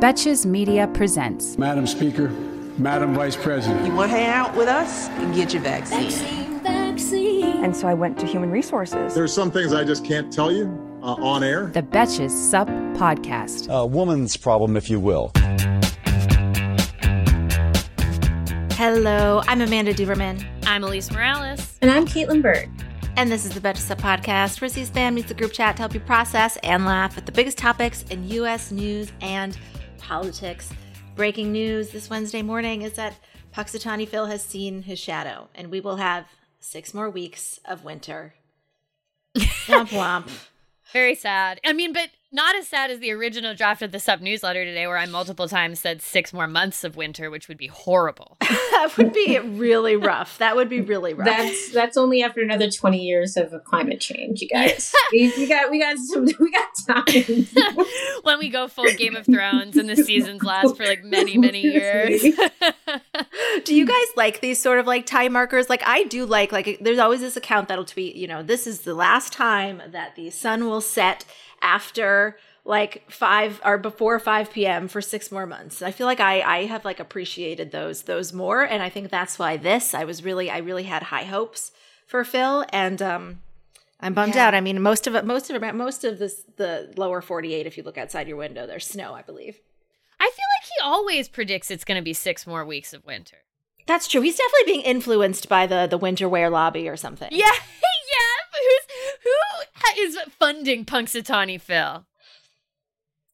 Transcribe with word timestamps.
Betches 0.00 0.44
Media 0.44 0.86
presents. 0.88 1.56
Madam 1.56 1.86
Speaker, 1.86 2.28
Madam 2.76 3.14
Vice 3.14 3.34
President. 3.34 3.86
You 3.86 3.94
want 3.94 4.10
to 4.12 4.18
hang 4.18 4.28
out 4.28 4.54
with 4.54 4.68
us? 4.68 5.08
And 5.08 5.34
get 5.34 5.54
your 5.54 5.62
vaccine. 5.62 6.10
Vaccine, 6.10 6.60
vaccine. 6.60 7.64
And 7.64 7.74
so 7.74 7.88
I 7.88 7.94
went 7.94 8.18
to 8.18 8.26
human 8.26 8.50
resources. 8.50 9.14
There's 9.14 9.32
some 9.32 9.50
things 9.50 9.72
I 9.72 9.84
just 9.84 10.04
can't 10.04 10.30
tell 10.30 10.52
you 10.52 10.66
uh, 11.02 11.14
on 11.14 11.42
air. 11.42 11.68
The 11.68 11.82
Betches 11.82 12.30
Sup 12.30 12.68
Podcast. 12.68 13.72
A 13.72 13.86
woman's 13.86 14.36
problem, 14.36 14.76
if 14.76 14.90
you 14.90 15.00
will. 15.00 15.32
Hello, 18.74 19.40
I'm 19.48 19.62
Amanda 19.62 19.94
Duberman. 19.94 20.46
I'm 20.66 20.82
Alise 20.82 21.10
Morales. 21.10 21.78
And 21.80 21.90
I'm 21.90 22.04
Kaitlin 22.04 22.42
Byrd. 22.42 22.68
And 23.16 23.32
this 23.32 23.46
is 23.46 23.52
the 23.52 23.60
Betches 23.60 23.78
Sup 23.78 23.98
Podcast, 23.98 24.60
where 24.60 24.68
C-SPAN 24.68 25.14
meets 25.14 25.28
the 25.28 25.34
group 25.34 25.52
chat 25.52 25.76
to 25.76 25.82
help 25.82 25.94
you 25.94 26.00
process 26.00 26.58
and 26.58 26.84
laugh 26.84 27.16
at 27.16 27.24
the 27.24 27.32
biggest 27.32 27.56
topics 27.56 28.02
in 28.10 28.28
U.S. 28.28 28.70
news 28.70 29.10
and 29.22 29.56
politics. 30.06 30.72
Breaking 31.16 31.50
news 31.50 31.90
this 31.90 32.08
Wednesday 32.08 32.42
morning 32.42 32.82
is 32.82 32.92
that 32.92 33.18
Punxsutawney 33.52 34.06
Phil 34.06 34.26
has 34.26 34.42
seen 34.44 34.82
his 34.82 35.00
shadow, 35.00 35.48
and 35.54 35.68
we 35.70 35.80
will 35.80 35.96
have 35.96 36.26
six 36.60 36.94
more 36.94 37.10
weeks 37.10 37.58
of 37.64 37.84
winter. 37.84 38.34
womp 39.36 39.88
womp. 39.88 40.30
Very 40.92 41.16
sad. 41.16 41.60
I 41.64 41.72
mean, 41.72 41.92
but 41.92 42.10
not 42.32 42.56
as 42.56 42.66
sad 42.66 42.90
as 42.90 42.98
the 42.98 43.12
original 43.12 43.54
draft 43.54 43.82
of 43.82 43.92
the 43.92 44.00
sub 44.00 44.20
newsletter 44.20 44.64
today, 44.64 44.86
where 44.86 44.98
I 44.98 45.06
multiple 45.06 45.48
times 45.48 45.80
said 45.80 46.02
six 46.02 46.32
more 46.32 46.48
months 46.48 46.82
of 46.82 46.96
winter, 46.96 47.30
which 47.30 47.46
would 47.46 47.56
be 47.56 47.68
horrible. 47.68 48.36
that 48.40 48.92
would 48.96 49.12
be 49.12 49.38
really 49.38 49.94
rough. 49.94 50.36
That 50.38 50.56
would 50.56 50.68
be 50.68 50.80
really 50.80 51.14
rough. 51.14 51.26
That's 51.26 51.72
that's 51.72 51.96
only 51.96 52.22
after 52.22 52.42
another 52.42 52.68
twenty 52.68 53.04
years 53.04 53.36
of 53.36 53.54
climate 53.64 54.00
change, 54.00 54.40
you 54.40 54.48
guys. 54.48 54.92
we, 55.12 55.32
we, 55.36 55.46
got 55.46 55.70
we 55.70 55.78
got 55.78 55.96
some 55.98 56.24
we 56.40 56.50
got 56.50 56.68
time. 56.86 57.46
when 58.22 58.38
we 58.40 58.48
go 58.48 58.66
full 58.66 58.92
Game 58.94 59.14
of 59.14 59.24
Thrones 59.24 59.76
and 59.76 59.88
the 59.88 59.96
seasons 59.96 60.42
last 60.42 60.76
for 60.76 60.84
like 60.84 61.04
many 61.04 61.38
many 61.38 61.60
years. 61.60 62.22
do 63.64 63.74
you 63.74 63.86
guys 63.86 64.06
like 64.16 64.40
these 64.40 64.60
sort 64.60 64.80
of 64.80 64.86
like 64.86 65.06
time 65.06 65.32
markers? 65.32 65.70
Like 65.70 65.82
I 65.86 66.04
do 66.04 66.26
like 66.26 66.50
like 66.50 66.78
there's 66.80 66.98
always 66.98 67.20
this 67.20 67.36
account 67.36 67.68
that'll 67.68 67.84
tweet, 67.84 68.16
you 68.16 68.26
know, 68.26 68.42
this 68.42 68.66
is 68.66 68.80
the 68.80 68.94
last 68.94 69.32
time 69.32 69.80
that 69.90 70.16
the 70.16 70.30
sun 70.30 70.66
will 70.66 70.80
set 70.80 71.24
after 71.66 72.36
like 72.64 73.10
five 73.10 73.60
or 73.64 73.76
before 73.78 74.18
5 74.18 74.52
p.m. 74.52 74.88
for 74.88 75.00
six 75.00 75.30
more 75.30 75.46
months. 75.46 75.82
I 75.82 75.90
feel 75.90 76.06
like 76.06 76.20
I 76.20 76.40
I 76.40 76.64
have 76.66 76.84
like 76.84 77.00
appreciated 77.00 77.72
those 77.72 78.02
those 78.02 78.32
more, 78.32 78.62
and 78.62 78.82
I 78.82 78.88
think 78.88 79.10
that's 79.10 79.38
why 79.38 79.56
this 79.56 79.94
I 79.94 80.04
was 80.04 80.24
really 80.24 80.50
I 80.50 80.58
really 80.58 80.84
had 80.84 81.04
high 81.04 81.24
hopes 81.24 81.72
for 82.06 82.24
Phil, 82.24 82.64
and 82.70 83.02
um, 83.02 83.40
I'm 84.00 84.14
bummed 84.14 84.36
yeah. 84.36 84.46
out. 84.46 84.54
I 84.54 84.60
mean, 84.60 84.80
most 84.80 85.06
of 85.06 85.14
it 85.14 85.24
most 85.24 85.50
of 85.50 85.62
it 85.62 85.74
most 85.74 86.04
of 86.04 86.18
this 86.18 86.44
the 86.56 86.92
lower 86.96 87.20
48. 87.20 87.66
If 87.66 87.76
you 87.76 87.82
look 87.82 87.98
outside 87.98 88.28
your 88.28 88.36
window, 88.36 88.66
there's 88.66 88.86
snow, 88.86 89.14
I 89.14 89.22
believe. 89.22 89.58
I 90.18 90.24
feel 90.24 90.46
like 90.58 90.66
he 90.66 90.84
always 90.84 91.28
predicts 91.28 91.70
it's 91.70 91.84
going 91.84 92.00
to 92.00 92.04
be 92.04 92.14
six 92.14 92.46
more 92.46 92.64
weeks 92.64 92.94
of 92.94 93.04
winter. 93.04 93.36
That's 93.86 94.08
true. 94.08 94.22
He's 94.22 94.36
definitely 94.36 94.72
being 94.72 94.84
influenced 94.84 95.48
by 95.48 95.66
the 95.66 95.86
the 95.86 95.98
winter 95.98 96.28
wear 96.28 96.50
lobby 96.50 96.88
or 96.88 96.96
something. 96.96 97.28
Yeah, 97.30 97.44
yeah. 97.46 97.95
Who's 98.62 98.96
who 99.24 100.02
is 100.02 100.18
funding 100.38 100.84
Punxsutawney 100.84 101.60
Phil? 101.60 102.06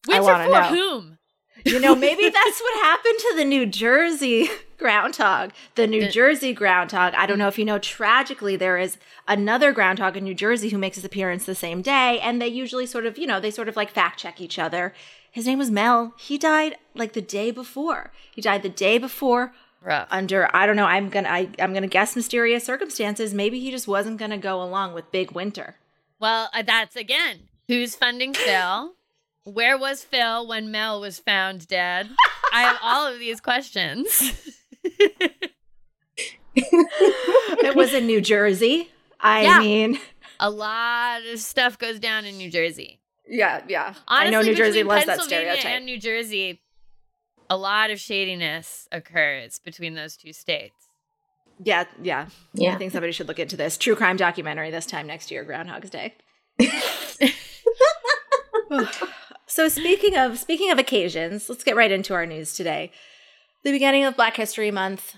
Winter 0.09 0.45
for 0.45 0.51
know. 0.51 0.63
whom? 0.65 1.19
You 1.65 1.81
know, 1.81 1.95
maybe 1.95 2.29
that's 2.31 2.61
what 2.61 2.83
happened 2.83 3.19
to 3.19 3.35
the 3.37 3.45
New 3.45 3.67
Jersey 3.67 4.49
groundhog. 4.79 5.53
The 5.77 5.87
New 5.87 6.09
Jersey 6.09 6.53
groundhog. 6.53 7.15
I 7.15 7.27
don't 7.27 7.39
know 7.39 7.49
if 7.49 7.59
you 7.59 7.65
know, 7.65 7.79
tragically, 7.79 8.57
there 8.57 8.79
is 8.79 8.99
another 9.29 9.73
groundhog 9.73 10.17
in 10.17 10.25
New 10.25 10.35
Jersey 10.35 10.71
who 10.71 10.79
makes 10.79 10.97
his 10.97 11.05
appearance 11.05 11.45
the 11.45 11.55
same 11.55 11.83
day. 11.83 12.19
And 12.21 12.43
they 12.43 12.49
usually 12.49 12.87
sort 12.87 13.07
of, 13.07 13.17
you 13.17 13.27
know, 13.27 13.41
they 13.41 13.51
sort 13.51 13.69
of 13.69 13.77
like 13.77 13.91
fact 13.91 14.19
check 14.19 14.41
each 14.41 14.59
other. 14.59 14.93
His 15.31 15.47
name 15.47 15.59
was 15.59 15.71
Mel. 15.71 16.15
He 16.19 16.37
died 16.37 16.77
like 16.95 17.13
the 17.13 17.23
day 17.23 17.51
before. 17.51 18.13
He 18.35 18.43
died 18.43 18.63
the 18.63 18.69
day 18.69 18.99
before 18.99 19.55
Rough. 19.85 20.09
under 20.11 20.49
I 20.55 20.67
don't 20.67 20.77
know. 20.77 20.87
I'm 20.87 21.09
gonna 21.09 21.29
I, 21.29 21.49
I'm 21.59 21.75
gonna 21.75 21.87
guess 21.87 22.15
mysterious 22.17 22.65
circumstances. 22.65 23.35
Maybe 23.35 23.61
he 23.61 23.71
just 23.71 23.89
wasn't 23.89 24.19
gonna 24.19 24.39
go 24.39 24.63
along 24.63 24.95
with 24.95 25.11
big 25.11 25.33
winter. 25.33 25.77
Well, 26.21 26.51
uh, 26.55 26.63
that's 26.63 26.97
again 26.97 27.49
who's 27.69 27.95
funding 27.95 28.35
Phil. 28.35 28.95
Where 29.45 29.77
was 29.77 30.05
Phil 30.05 30.47
when 30.47 30.71
Mel 30.71 31.01
was 31.01 31.19
found 31.19 31.67
dead? 31.67 32.11
I 32.53 32.63
have 32.63 32.79
all 32.83 33.13
of 33.13 33.19
these 33.19 33.41
questions. 33.41 34.55
it 36.55 37.75
was 37.75 37.93
in 37.93 38.07
New 38.07 38.21
Jersey. 38.21 38.91
I 39.21 39.43
yeah. 39.43 39.59
mean, 39.59 39.99
a 40.39 40.49
lot 40.51 41.23
of 41.25 41.41
stuff 41.41 41.79
goes 41.79 41.99
down 41.99 42.25
in 42.25 42.37
New 42.37 42.51
Jersey. 42.51 43.01
Yeah, 43.27 43.63
yeah. 43.69 43.95
Honestly, 44.07 44.27
I 44.27 44.31
know 44.31 44.43
New 44.43 44.55
Jersey 44.55 44.83
loves 44.83 45.07
that 45.07 45.23
stereotype. 45.23 45.65
And 45.65 45.87
New 45.87 45.99
Jersey, 45.99 46.62
a 47.53 47.57
lot 47.57 47.91
of 47.91 48.01
shadiness 48.01 48.89
occurs 48.91 49.59
between 49.59 49.93
those 49.93 50.17
two 50.17 50.33
states. 50.33 50.89
Yeah, 51.63 51.85
yeah, 52.03 52.29
yeah. 52.55 52.73
I 52.73 52.79
think 52.79 52.93
somebody 52.93 53.13
should 53.13 53.29
look 53.29 53.39
into 53.39 53.59
this 53.59 53.77
true 53.77 53.95
crime 53.95 54.17
documentary 54.17 54.71
this 54.71 54.87
time 54.87 55.07
next 55.07 55.31
year, 55.31 55.45
Groundhog's 55.45 55.91
Day. 55.91 56.15
so 59.47 59.69
speaking 59.69 60.17
of 60.17 60.39
speaking 60.39 60.71
of 60.71 60.79
occasions, 60.79 61.51
let's 61.51 61.63
get 61.63 61.77
right 61.77 61.93
into 61.93 62.15
our 62.15 62.25
news 62.25 62.55
today. 62.55 62.91
The 63.65 63.71
beginning 63.71 64.05
of 64.05 64.17
Black 64.17 64.37
History 64.37 64.71
Month 64.71 65.17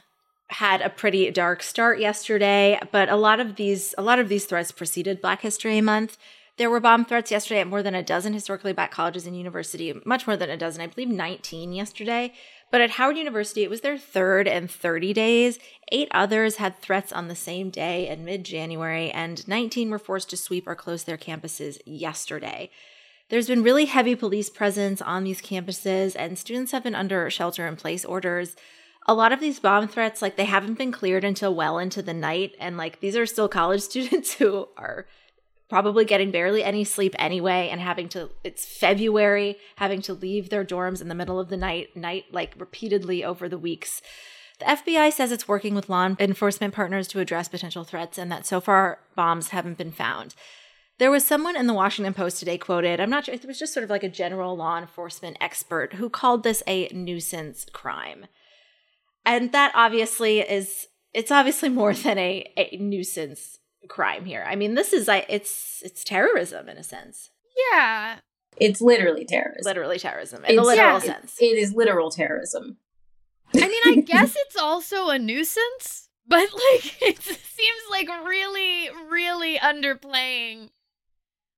had 0.48 0.82
a 0.82 0.90
pretty 0.90 1.30
dark 1.30 1.62
start 1.62 2.00
yesterday, 2.00 2.80
but 2.90 3.08
a 3.08 3.16
lot 3.16 3.38
of 3.38 3.54
these 3.54 3.94
a 3.96 4.02
lot 4.02 4.18
of 4.18 4.28
these 4.28 4.46
threats 4.46 4.72
preceded 4.72 5.20
Black 5.20 5.42
History 5.42 5.80
Month. 5.80 6.18
There 6.56 6.70
were 6.70 6.78
bomb 6.78 7.04
threats 7.04 7.32
yesterday 7.32 7.60
at 7.60 7.66
more 7.66 7.82
than 7.82 7.96
a 7.96 8.02
dozen 8.02 8.32
historically 8.32 8.72
black 8.72 8.92
colleges 8.92 9.26
and 9.26 9.36
university, 9.36 9.92
much 10.04 10.26
more 10.26 10.36
than 10.36 10.50
a 10.50 10.56
dozen, 10.56 10.82
I 10.82 10.86
believe 10.86 11.08
19 11.08 11.72
yesterday. 11.72 12.32
But 12.70 12.80
at 12.80 12.90
Howard 12.90 13.16
University, 13.16 13.64
it 13.64 13.70
was 13.70 13.80
their 13.80 13.98
third 13.98 14.46
and 14.46 14.70
30 14.70 15.12
days. 15.12 15.58
Eight 15.90 16.08
others 16.12 16.56
had 16.56 16.78
threats 16.78 17.12
on 17.12 17.26
the 17.26 17.34
same 17.34 17.70
day 17.70 18.08
in 18.08 18.24
mid 18.24 18.44
January, 18.44 19.10
and 19.10 19.46
19 19.48 19.90
were 19.90 19.98
forced 19.98 20.30
to 20.30 20.36
sweep 20.36 20.68
or 20.68 20.76
close 20.76 21.02
their 21.02 21.18
campuses 21.18 21.78
yesterday. 21.84 22.70
There's 23.30 23.48
been 23.48 23.64
really 23.64 23.86
heavy 23.86 24.14
police 24.14 24.48
presence 24.48 25.02
on 25.02 25.24
these 25.24 25.42
campuses, 25.42 26.14
and 26.16 26.38
students 26.38 26.70
have 26.70 26.84
been 26.84 26.94
under 26.94 27.28
shelter 27.30 27.66
in 27.66 27.74
place 27.74 28.04
orders. 28.04 28.54
A 29.08 29.14
lot 29.14 29.32
of 29.32 29.40
these 29.40 29.58
bomb 29.58 29.88
threats, 29.88 30.22
like, 30.22 30.36
they 30.36 30.44
haven't 30.44 30.78
been 30.78 30.92
cleared 30.92 31.24
until 31.24 31.54
well 31.54 31.78
into 31.78 32.00
the 32.00 32.14
night. 32.14 32.54
And, 32.60 32.76
like, 32.76 33.00
these 33.00 33.16
are 33.16 33.26
still 33.26 33.48
college 33.48 33.80
students 33.82 34.34
who 34.34 34.68
are 34.76 35.06
probably 35.68 36.04
getting 36.04 36.30
barely 36.30 36.62
any 36.62 36.84
sleep 36.84 37.14
anyway 37.18 37.68
and 37.70 37.80
having 37.80 38.08
to 38.08 38.30
it's 38.42 38.64
february 38.64 39.56
having 39.76 40.02
to 40.02 40.12
leave 40.12 40.50
their 40.50 40.64
dorms 40.64 41.00
in 41.00 41.08
the 41.08 41.14
middle 41.14 41.40
of 41.40 41.48
the 41.48 41.56
night 41.56 41.96
night 41.96 42.24
like 42.30 42.54
repeatedly 42.58 43.24
over 43.24 43.48
the 43.48 43.58
weeks. 43.58 44.02
The 44.58 44.66
fbi 44.66 45.12
says 45.12 45.32
it's 45.32 45.48
working 45.48 45.74
with 45.74 45.88
law 45.88 46.14
enforcement 46.18 46.74
partners 46.74 47.08
to 47.08 47.20
address 47.20 47.48
potential 47.48 47.84
threats 47.84 48.18
and 48.18 48.30
that 48.30 48.46
so 48.46 48.60
far 48.60 48.98
bombs 49.16 49.48
haven't 49.48 49.78
been 49.78 49.92
found. 49.92 50.34
There 50.98 51.10
was 51.10 51.24
someone 51.24 51.56
in 51.56 51.66
the 51.66 51.74
washington 51.74 52.14
post 52.14 52.38
today 52.38 52.58
quoted 52.58 53.00
i'm 53.00 53.10
not 53.10 53.24
sure 53.24 53.34
it 53.34 53.44
was 53.44 53.58
just 53.58 53.72
sort 53.72 53.84
of 53.84 53.90
like 53.90 54.04
a 54.04 54.08
general 54.08 54.56
law 54.56 54.78
enforcement 54.78 55.38
expert 55.40 55.94
who 55.94 56.08
called 56.08 56.42
this 56.42 56.62
a 56.66 56.88
nuisance 56.88 57.66
crime. 57.72 58.26
And 59.26 59.52
that 59.52 59.72
obviously 59.74 60.40
is 60.40 60.88
it's 61.14 61.30
obviously 61.30 61.70
more 61.70 61.94
than 62.04 62.18
a, 62.18 62.52
a 62.56 62.76
nuisance 62.76 63.58
crime 63.88 64.24
here. 64.24 64.44
I 64.46 64.56
mean, 64.56 64.74
this 64.74 64.92
is 64.92 65.08
it's 65.08 65.82
it's 65.84 66.04
terrorism 66.04 66.68
in 66.68 66.76
a 66.76 66.82
sense. 66.82 67.30
Yeah. 67.72 68.18
It's 68.56 68.80
literally 68.80 69.24
terrorism. 69.24 69.62
Literally 69.64 69.98
terrorism 69.98 70.44
in 70.44 70.52
it's, 70.52 70.60
a 70.60 70.62
literal 70.62 70.92
yeah, 70.92 70.98
sense. 70.98 71.36
It, 71.40 71.46
it 71.46 71.58
is 71.58 71.74
literal 71.74 72.10
terrorism. 72.10 72.78
I 73.54 73.68
mean, 73.68 73.98
I 73.98 74.00
guess 74.06 74.34
it's 74.36 74.56
also 74.56 75.08
a 75.08 75.18
nuisance, 75.18 76.08
but 76.26 76.48
like 76.52 76.96
it 77.02 77.20
seems 77.22 77.82
like 77.90 78.08
really, 78.24 78.90
really 79.10 79.58
underplaying. 79.58 80.70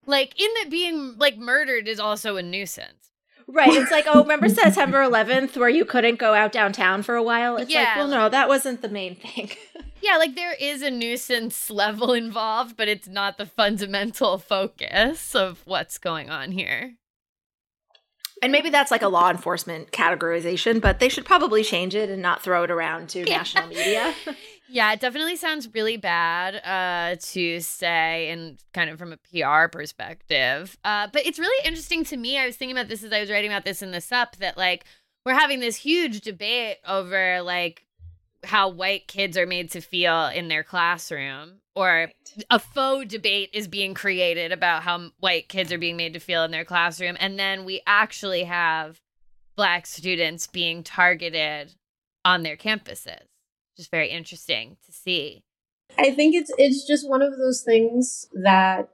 Like 0.07 0.41
in 0.41 0.49
that 0.61 0.71
being 0.71 1.17
like 1.19 1.37
murdered 1.37 1.89
is 1.89 2.01
also 2.01 2.37
a 2.37 2.43
nuisance. 2.43 3.11
Right. 3.49 3.69
It's 3.73 3.91
like, 3.93 4.07
oh, 4.09 4.23
remember 4.23 4.49
September 4.51 4.99
11th 4.99 5.57
where 5.57 5.69
you 5.69 5.85
couldn't 5.85 6.19
go 6.19 6.35
out 6.35 6.51
downtown 6.53 7.03
for 7.03 7.15
a 7.15 7.23
while? 7.23 7.57
It's 7.57 7.71
Yeah. 7.71 7.81
like, 7.83 7.97
well, 7.97 8.09
no, 8.09 8.29
that 8.29 8.49
wasn't 8.49 8.83
the 8.83 8.89
main 8.89 9.15
thing. 9.15 9.51
Yeah, 10.03 10.17
like 10.19 10.35
there 10.35 10.55
is 10.59 10.83
a 10.83 10.91
nuisance 10.91 11.71
level 11.83 12.13
involved, 12.13 12.77
but 12.77 12.89
it's 12.89 13.09
not 13.09 13.39
the 13.39 13.47
fundamental 13.47 14.39
focus 14.55 15.35
of 15.35 15.63
what's 15.65 15.99
going 15.99 16.31
on 16.31 16.53
here. 16.53 16.95
and 18.43 18.53
maybe 18.53 18.71
that's 18.71 18.91
like 18.91 19.03
a 19.03 19.09
law 19.09 19.31
enforcement 19.31 19.91
categorization, 19.93 20.81
but 20.81 21.01
they 21.01 21.09
should 21.09 21.25
probably 21.25 21.63
change 21.65 21.95
it 21.95 22.11
and 22.11 22.21
not 22.23 22.43
throw 22.43 22.63
it 22.63 22.71
around 22.71 23.09
to 23.11 23.25
national 23.25 23.67
media. 23.69 24.15
Yeah, 24.69 24.93
it 24.93 25.01
definitely 25.01 25.37
sounds 25.37 25.73
really 25.75 25.97
bad 25.97 26.57
uh, 26.57 27.17
to 27.33 27.61
say, 27.61 28.31
and 28.31 28.59
kind 28.75 28.91
of 28.91 28.99
from 28.99 29.13
a 29.13 29.17
PR 29.17 29.69
perspective. 29.69 30.77
Uh, 30.85 31.07
but 31.13 31.25
it's 31.25 31.39
really 31.39 31.67
interesting 31.67 32.05
to 32.05 32.17
me. 32.17 32.37
I 32.37 32.47
was 32.47 32.57
thinking 32.57 32.77
about 32.77 32.89
this 32.89 33.03
as 33.05 33.13
I 33.13 33.21
was 33.21 33.31
writing 33.31 33.51
about 33.51 33.65
this 33.65 33.81
in 33.81 33.93
the 33.93 34.01
sup 34.01 34.37
that 34.37 34.57
like 34.57 34.85
we're 35.25 35.35
having 35.35 35.61
this 35.61 35.77
huge 35.77 36.21
debate 36.21 36.79
over 36.87 37.43
like 37.43 37.87
how 38.47 38.69
white 38.69 39.09
kids 39.09 39.37
are 39.37 39.47
made 39.47 39.71
to 39.73 39.81
feel 39.81 40.27
in 40.27 40.49
their 40.49 40.63
classroom, 40.63 41.61
or 41.75 42.11
a 42.51 42.59
faux 42.59 43.07
debate 43.07 43.51
is 43.53 43.69
being 43.69 43.95
created 43.95 44.53
about 44.53 44.83
how 44.83 45.11
white 45.21 45.49
kids 45.49 45.73
are 45.73 45.79
being 45.79 45.97
made 45.97 46.15
to 46.15 46.21
feel 46.21 46.45
in 46.45 46.51
their 46.51 46.65
classroom, 46.65 47.17
and 47.21 47.39
then 47.39 47.65
we 47.65 47.83
actually 47.87 48.45
have 48.45 49.01
black 49.57 49.87
students 49.87 50.47
being 50.47 50.83
targeted 50.83 51.75
on 52.25 52.43
their 52.43 52.57
campuses 52.57 53.23
just 53.77 53.91
very 53.91 54.09
interesting 54.09 54.77
to 54.87 54.93
see. 54.93 55.43
I 55.99 56.11
think 56.11 56.35
it's 56.35 56.51
it's 56.59 56.87
just 56.87 57.09
one 57.09 57.23
of 57.23 57.37
those 57.37 57.63
things 57.63 58.27
that 58.43 58.89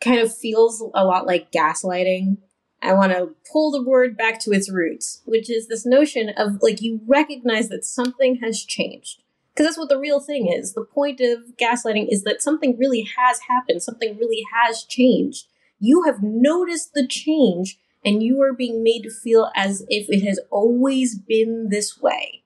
kind 0.00 0.20
of 0.20 0.34
feels 0.34 0.80
a 0.94 1.04
lot 1.04 1.26
like 1.26 1.52
gaslighting. 1.52 2.38
I 2.82 2.92
want 2.94 3.12
to 3.12 3.34
pull 3.50 3.70
the 3.70 3.82
word 3.82 4.16
back 4.16 4.40
to 4.40 4.50
its 4.50 4.70
roots, 4.70 5.22
which 5.24 5.48
is 5.48 5.68
this 5.68 5.86
notion 5.86 6.30
of 6.36 6.62
like 6.62 6.82
you 6.82 7.00
recognize 7.06 7.68
that 7.68 7.84
something 7.84 8.40
has 8.42 8.64
changed. 8.64 9.22
Because 9.54 9.66
that's 9.66 9.78
what 9.78 9.90
the 9.90 9.98
real 9.98 10.18
thing 10.18 10.50
is. 10.50 10.72
The 10.72 10.84
point 10.84 11.20
of 11.20 11.56
gaslighting 11.60 12.08
is 12.10 12.24
that 12.24 12.42
something 12.42 12.78
really 12.78 13.06
has 13.18 13.40
happened, 13.48 13.82
something 13.82 14.16
really 14.16 14.44
has 14.52 14.82
changed. 14.84 15.46
You 15.78 16.04
have 16.04 16.22
noticed 16.22 16.94
the 16.94 17.06
change 17.06 17.78
and 18.04 18.22
you 18.22 18.40
are 18.42 18.54
being 18.54 18.82
made 18.82 19.02
to 19.02 19.10
feel 19.10 19.50
as 19.54 19.84
if 19.88 20.08
it 20.08 20.26
has 20.26 20.40
always 20.50 21.18
been 21.18 21.68
this 21.70 22.00
way 22.00 22.42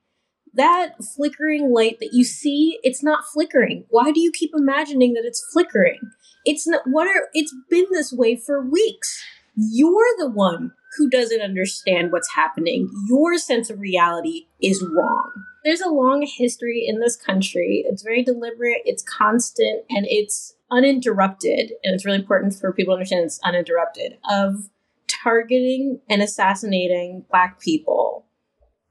that 0.57 0.93
flickering 1.15 1.71
light 1.71 1.99
that 2.01 2.13
you 2.13 2.25
see 2.25 2.79
it's 2.83 3.03
not 3.03 3.25
flickering 3.33 3.85
why 3.91 4.11
do 4.11 4.21
you 4.21 4.33
keep 4.33 4.51
imagining 4.55 5.13
that 5.13 5.25
it's 5.25 5.47
flickering 5.53 6.01
it's 6.45 6.67
not 6.67 6.83
what 6.87 7.07
are 7.07 7.29
it's 7.35 7.55
been 7.71 7.87
this 7.93 8.13
way 8.13 8.35
for 8.35 8.65
weeks 8.65 9.23
you're 9.57 10.15
the 10.19 10.31
one 10.31 10.73
who 10.97 11.11
doesn't 11.11 11.41
understand 11.41 12.13
what's 12.13 12.35
happening 12.35 12.89
your 13.09 13.37
sense 13.39 13.71
of 13.71 13.81
reality 13.81 14.47
is 14.63 14.85
wrong 14.95 15.33
there's 15.65 15.81
a 15.81 15.89
long 15.89 16.27
history 16.27 16.85
in 16.87 17.01
this 17.01 17.17
country 17.17 17.85
it's 17.89 18.03
very 18.03 18.23
deliberate 18.23 18.83
it's 18.85 19.03
constant 19.03 19.85
and 19.91 20.07
it's 20.09 20.55
uninterrupted 20.71 21.73
and 21.85 21.95
it's 21.95 22.05
really 22.05 22.19
important 22.19 22.55
for 22.55 22.73
people 22.73 22.93
to 22.93 22.97
understand 22.97 23.25
it's 23.25 23.41
uninterrupted 23.45 24.19
of 24.31 24.69
targeting 25.09 26.01
and 26.09 26.23
assassinating 26.23 27.25
black 27.31 27.61
people 27.61 28.27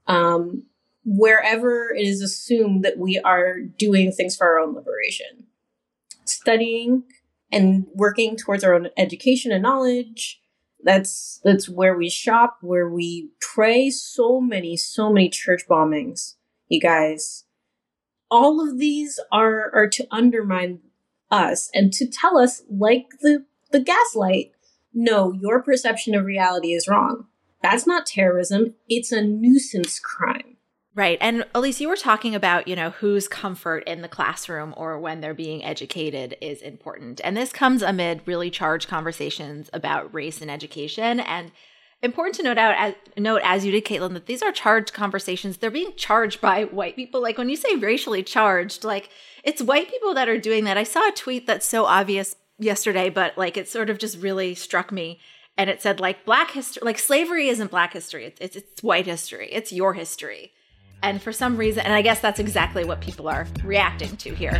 um, 0.07 0.63
wherever 1.05 1.93
it 1.93 2.05
is 2.05 2.21
assumed 2.21 2.83
that 2.83 2.97
we 2.97 3.19
are 3.19 3.59
doing 3.59 4.11
things 4.11 4.35
for 4.35 4.47
our 4.47 4.59
own 4.59 4.73
liberation. 4.73 5.45
Studying 6.25 7.03
and 7.51 7.85
working 7.93 8.35
towards 8.35 8.63
our 8.63 8.73
own 8.73 8.89
education 8.97 9.51
and 9.51 9.61
knowledge. 9.61 10.41
That's 10.85 11.41
that's 11.43 11.67
where 11.67 11.97
we 11.97 12.09
shop, 12.09 12.59
where 12.61 12.87
we 12.87 13.31
pray. 13.41 13.89
So 13.89 14.39
many, 14.39 14.77
so 14.77 15.11
many 15.11 15.29
church 15.29 15.63
bombings, 15.67 16.35
you 16.69 16.79
guys. 16.79 17.43
All 18.29 18.61
of 18.61 18.77
these 18.77 19.19
are 19.31 19.71
are 19.73 19.89
to 19.89 20.07
undermine 20.11 20.81
us 21.31 21.71
and 21.73 21.91
to 21.93 22.05
tell 22.07 22.37
us, 22.37 22.61
like 22.69 23.07
the 23.21 23.45
the 23.71 23.79
gaslight, 23.79 24.51
no, 24.93 25.33
your 25.33 25.61
perception 25.63 26.13
of 26.13 26.23
reality 26.23 26.73
is 26.73 26.87
wrong. 26.87 27.25
That's 27.63 27.87
not 27.87 28.05
terrorism. 28.05 28.75
It's 28.87 29.11
a 29.11 29.23
nuisance 29.23 29.99
crime. 29.99 30.54
Right. 30.95 31.17
And 31.19 31.45
Alise, 31.53 31.81
you 31.81 31.89
were 31.89 31.97
talking 31.97 32.35
about, 32.35 32.69
you 32.69 32.75
know, 32.75 32.91
whose 32.91 33.27
comfort 33.27 33.79
in 33.79 34.01
the 34.01 34.07
classroom 34.07 34.73
or 34.77 34.97
when 34.97 35.19
they're 35.19 35.33
being 35.33 35.63
educated 35.63 36.37
is 36.39 36.61
important. 36.61 37.19
And 37.21 37.35
this 37.35 37.51
comes 37.51 37.81
amid 37.81 38.21
really 38.25 38.49
charged 38.49 38.87
conversations 38.87 39.69
about 39.73 40.13
race 40.13 40.39
and 40.39 40.49
education. 40.49 41.19
And 41.19 41.51
important 42.01 42.35
to 42.35 42.43
note 42.43 42.57
out 42.57 42.75
as 42.77 42.93
note 43.17 43.41
as 43.43 43.65
you 43.65 43.73
did, 43.73 43.83
Kaitlin, 43.83 44.13
that 44.13 44.25
these 44.25 44.41
are 44.41 44.53
charged 44.53 44.93
conversations. 44.93 45.57
They're 45.57 45.69
being 45.69 45.91
charged 45.97 46.39
by 46.39 46.63
white 46.63 46.95
people. 46.95 47.21
Like 47.21 47.37
when 47.37 47.49
you 47.49 47.57
say 47.57 47.75
racially 47.75 48.23
charged, 48.23 48.85
like 48.85 49.09
it's 49.43 49.61
white 49.61 49.89
people 49.89 50.13
that 50.13 50.29
are 50.29 50.39
doing 50.39 50.63
that. 50.63 50.77
I 50.77 50.83
saw 50.83 51.09
a 51.09 51.11
tweet 51.11 51.45
that's 51.45 51.65
so 51.65 51.83
obvious 51.83 52.37
yesterday, 52.57 53.09
but 53.09 53.37
like 53.37 53.57
it 53.57 53.67
sort 53.67 53.89
of 53.89 53.97
just 53.97 54.21
really 54.21 54.55
struck 54.55 54.93
me. 54.93 55.19
And 55.57 55.69
it 55.69 55.81
said 55.81 55.99
like 55.99 56.23
black 56.23 56.51
history, 56.51 56.83
like 56.85 56.99
slavery 56.99 57.49
isn't 57.49 57.69
black 57.69 57.91
history. 57.91 58.23
It's, 58.23 58.39
it's, 58.39 58.55
it's 58.55 58.81
white 58.81 59.07
history. 59.07 59.49
It's 59.51 59.73
your 59.73 59.93
history. 59.93 60.53
And 61.05 61.21
for 61.21 61.31
some 61.31 61.55
reason, 61.55 61.83
and 61.85 61.93
I 61.93 62.01
guess 62.01 62.19
that's 62.19 62.39
exactly 62.39 62.83
what 62.83 62.99
people 62.99 63.27
are 63.27 63.45
reacting 63.63 64.17
to 64.17 64.33
here. 64.33 64.59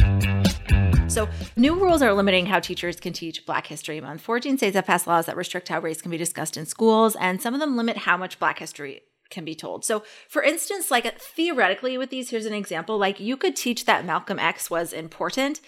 So, 1.11 1.27
new 1.57 1.75
rules 1.75 2.01
are 2.01 2.13
limiting 2.13 2.45
how 2.45 2.61
teachers 2.61 2.97
can 2.97 3.11
teach 3.11 3.45
Black 3.45 3.67
History 3.67 3.99
Month. 3.99 4.21
14 4.21 4.55
states 4.57 4.77
have 4.77 4.85
passed 4.85 5.07
laws 5.07 5.25
that 5.25 5.35
restrict 5.35 5.67
how 5.67 5.81
race 5.81 6.01
can 6.01 6.09
be 6.09 6.17
discussed 6.17 6.55
in 6.55 6.65
schools, 6.65 7.17
and 7.19 7.41
some 7.41 7.53
of 7.53 7.59
them 7.59 7.75
limit 7.75 7.97
how 7.97 8.15
much 8.15 8.39
Black 8.39 8.59
history 8.59 9.01
can 9.29 9.43
be 9.43 9.53
told. 9.53 9.83
So, 9.83 10.03
for 10.29 10.41
instance, 10.41 10.89
like 10.89 11.19
theoretically, 11.19 11.97
with 11.97 12.11
these, 12.11 12.29
here's 12.29 12.45
an 12.45 12.53
example 12.53 12.97
like 12.97 13.19
you 13.19 13.35
could 13.35 13.57
teach 13.57 13.83
that 13.83 14.05
Malcolm 14.05 14.39
X 14.39 14.69
was 14.69 14.93
important, 14.93 15.59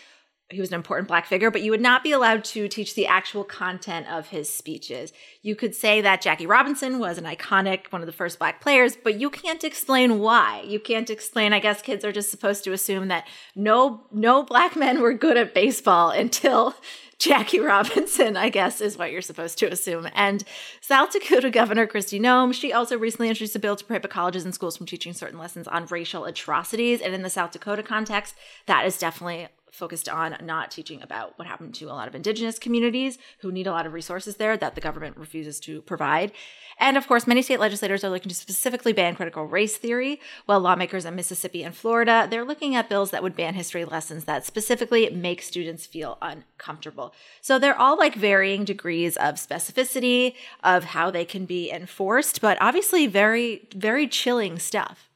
he 0.50 0.60
was 0.60 0.70
an 0.70 0.76
important 0.76 1.08
black 1.08 1.26
figure, 1.26 1.50
but 1.50 1.62
you 1.62 1.72
would 1.72 1.82
not 1.82 2.04
be 2.04 2.12
allowed 2.12 2.44
to 2.44 2.68
teach 2.68 2.96
the 2.96 3.08
actual 3.08 3.44
content 3.44 4.08
of 4.12 4.28
his 4.28 4.50
speeches. 4.50 5.12
You 5.42 5.56
could 5.56 5.74
say 5.74 6.02
that 6.02 6.22
Jackie 6.22 6.46
Robinson 6.46 7.00
was 7.00 7.18
an 7.18 7.24
iconic, 7.24 7.92
one 7.92 8.02
of 8.02 8.06
the 8.06 8.12
first 8.14 8.40
black 8.40 8.62
players, 8.62 8.96
but 8.96 9.20
you 9.20 9.30
can't 9.30 9.64
explain 9.64 10.20
why. 10.20 10.62
You 10.66 10.80
can't 10.80 11.10
explain. 11.10 11.54
I 11.54 11.60
guess 11.60 11.82
kids 11.82 12.06
are 12.06 12.12
just 12.12 12.30
supposed 12.30 12.64
to 12.66 12.74
assume 12.74 13.08
that 13.08 13.28
no 13.56 14.02
no 14.12 14.44
black 14.44 14.76
men 14.76 15.02
were 15.02 15.14
good 15.14 15.38
at 15.38 15.54
baseball 15.54 16.12
until 16.12 16.76
Jackie 17.20 17.60
Robinson, 17.60 18.36
I 18.36 18.50
guess, 18.50 18.82
is 18.82 18.98
what 18.98 19.12
you're 19.12 19.22
supposed 19.22 19.58
to 19.60 19.72
assume. 19.72 20.10
And 20.14 20.44
South 20.82 21.14
Dakota 21.14 21.50
Governor 21.50 21.88
Kristi 21.88 22.20
Noem, 22.20 22.54
she 22.54 22.74
also 22.74 22.98
recently 22.98 23.30
introduced 23.30 23.56
a 23.56 23.60
bill 23.60 23.78
to 23.78 23.86
prohibit 23.86 24.12
colleges 24.12 24.44
and 24.44 24.54
schools 24.54 24.76
from 24.76 24.88
teaching 24.88 25.14
certain 25.14 25.40
lessons 25.40 25.68
on 25.68 25.86
racial 25.86 26.26
atrocities. 26.26 27.02
And 27.02 27.14
in 27.14 27.22
the 27.22 27.30
South 27.30 27.52
Dakota 27.52 27.82
context, 27.82 28.36
that 28.66 28.86
is 28.86 28.98
definitely 28.98 29.48
focused 29.74 30.08
on 30.08 30.38
not 30.44 30.70
teaching 30.70 31.02
about 31.02 31.38
what 31.38 31.48
happened 31.48 31.74
to 31.74 31.86
a 31.86 31.94
lot 31.94 32.08
of 32.08 32.14
indigenous 32.14 32.60
communities 32.60 33.18
who 33.40 33.52
need 33.52 33.66
a 33.66 33.72
lot 33.72 33.88
of 33.88 33.94
resources 33.94 34.36
there 34.36 34.56
that 34.56 34.76
the 34.76 34.82
government 34.82 35.18
refuses 35.18 35.60
to 35.60 35.82
provide. 35.82 36.32
And 36.80 36.96
of 36.96 37.08
course, 37.08 37.26
many 37.26 37.42
state 37.42 37.60
legislators 37.60 38.04
are 38.04 38.10
looking 38.10 38.30
to 38.30 38.36
specifically 38.36 38.94
ban 38.94 39.16
critical 39.16 39.46
race 39.46 39.76
theory, 39.76 40.22
while 40.46 40.60
lawmakers 40.60 41.06
in 41.06 41.16
Mississippi 41.16 41.64
and 41.64 41.76
Florida, 41.76 42.28
they're 42.30 42.46
looking 42.46 42.76
at 42.76 42.88
bills 42.88 43.10
that 43.12 43.24
would 43.24 43.36
ban 43.36 43.56
history 43.56 43.84
lessons 43.84 44.26
that 44.26 44.46
specifically 44.46 45.10
make 45.10 45.42
students 45.42 45.88
feel 45.88 46.20
uncomfortable. 46.22 47.14
So 47.42 47.58
they're 47.58 47.80
all 47.80 47.98
like 47.98 48.14
varying 48.14 48.66
degrees 48.66 49.18
of 49.18 49.36
specificity 49.36 50.36
of 50.64 50.84
how 50.84 51.10
they 51.10 51.26
can 51.26 51.46
be 51.46 51.72
enforced, 51.72 52.42
but 52.42 52.60
obviously 52.62 53.08
very 53.08 53.68
very 53.76 54.08
chilling 54.08 54.60
stuff. 54.60 55.10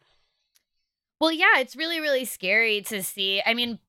Well, 1.19 1.31
yeah, 1.31 1.59
it's 1.59 1.75
really, 1.75 1.99
really 1.99 2.25
scary 2.25 2.81
to 2.81 3.01
see. 3.01 3.41
I 3.43 3.55
mean, 3.55 3.79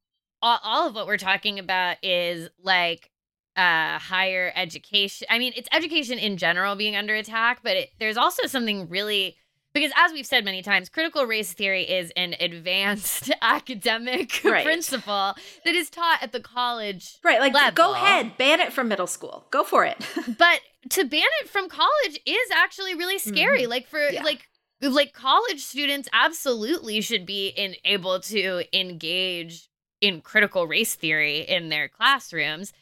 all, 0.43 0.59
all 0.63 0.89
of 0.89 0.95
what 0.95 1.07
we're 1.07 1.17
talking 1.17 1.59
about 1.59 1.97
is 2.03 2.49
like 2.63 3.11
uh 3.57 3.99
higher 3.99 4.53
education 4.55 5.27
i 5.31 5.39
mean 5.39 5.53
it's 5.57 5.69
education 5.73 6.19
in 6.19 6.37
general 6.37 6.77
being 6.77 6.95
under 6.97 7.15
attack 7.15 7.61
but 7.63 7.77
it, 7.77 7.91
there's 7.99 8.17
also 8.17 8.47
something 8.47 8.89
really 8.89 9.37
because 9.75 9.91
as 9.97 10.13
we've 10.13 10.27
said 10.27 10.45
many 10.45 10.63
times 10.63 10.89
critical 10.89 11.25
race 11.25 11.53
theory 11.53 11.83
is 11.83 12.13
an 12.17 12.35
advanced 12.41 13.31
academic 13.43 14.41
Right. 14.45 14.65
principle 14.65 15.35
that 15.65 15.75
is 15.75 15.91
taught 15.91 16.23
at 16.23 16.33
the 16.33 16.41
college 16.41 17.19
Right, 17.25 17.41
like 17.41 17.53
level. 17.53 17.73
go 17.75 17.95
ahead, 17.95 18.37
ban 18.39 18.61
it 18.61 18.73
from 18.73 18.89
middle 18.89 19.07
school. 19.07 19.47
Go 19.51 19.65
for 19.65 19.85
it. 19.85 19.97
but 20.39 20.61
to 20.91 21.05
ban 21.05 21.23
it 21.43 21.49
from 21.49 21.69
college 21.69 22.19
is 22.25 22.51
actually 22.55 22.95
really 22.95 23.19
scary 23.19 23.65
Mhm. 23.65 23.69
like 23.69 23.87
for 23.89 24.09
Yeah. 24.09 24.23
like 24.23 24.49
like 24.81 25.13
college 25.13 25.61
students 25.61 26.09
absolutely 26.13 27.01
should 27.01 27.27
be 27.27 27.49
in 27.49 27.75
able 27.85 28.21
to 28.21 28.63
engage 28.73 29.69
in 30.01 30.21
critical 30.21 30.67
race 30.67 30.95
theory 30.95 31.41
in 31.41 31.69
their 31.69 31.89
classrooms. 31.89 32.73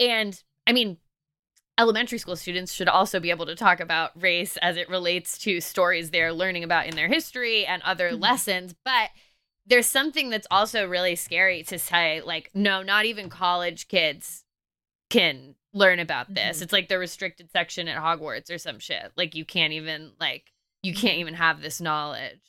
And 0.00 0.40
i 0.66 0.72
mean 0.72 0.96
elementary 1.76 2.18
school 2.18 2.36
students 2.36 2.72
should 2.72 2.88
also 2.88 3.18
be 3.18 3.30
able 3.30 3.46
to 3.46 3.56
talk 3.56 3.80
about 3.80 4.10
race 4.20 4.56
as 4.58 4.76
it 4.76 4.88
relates 4.88 5.36
to 5.38 5.60
stories 5.60 6.10
they're 6.10 6.32
learning 6.32 6.62
about 6.62 6.86
in 6.86 6.94
their 6.94 7.08
history 7.08 7.66
and 7.66 7.82
other 7.82 8.10
Mm-hmm. 8.10 8.22
lessons. 8.22 8.74
But 8.84 9.10
there's 9.66 9.86
something 9.86 10.30
that's 10.30 10.46
also 10.50 10.86
really 10.86 11.16
scary 11.16 11.62
to 11.64 11.78
say 11.78 12.20
like 12.24 12.50
no 12.54 12.82
not 12.82 13.04
even 13.06 13.28
college 13.28 13.88
kids 13.88 14.44
can 15.10 15.54
learn 15.72 15.98
about 15.98 16.32
this. 16.32 16.56
Mm-hmm. 16.56 16.62
it's 16.64 16.72
like 16.72 16.88
the 16.88 16.98
restricted 16.98 17.50
section 17.50 17.88
at 17.88 18.00
hogwarts 18.00 18.50
or 18.52 18.58
some 18.58 18.78
shit. 18.78 19.10
Like 19.16 19.34
you 19.34 19.44
can't 19.44 19.72
even 19.72 20.12
like 20.20 20.52
you 20.82 20.94
can't 20.94 21.18
even 21.18 21.34
have 21.34 21.60
this 21.60 21.80
knowledge 21.80 22.40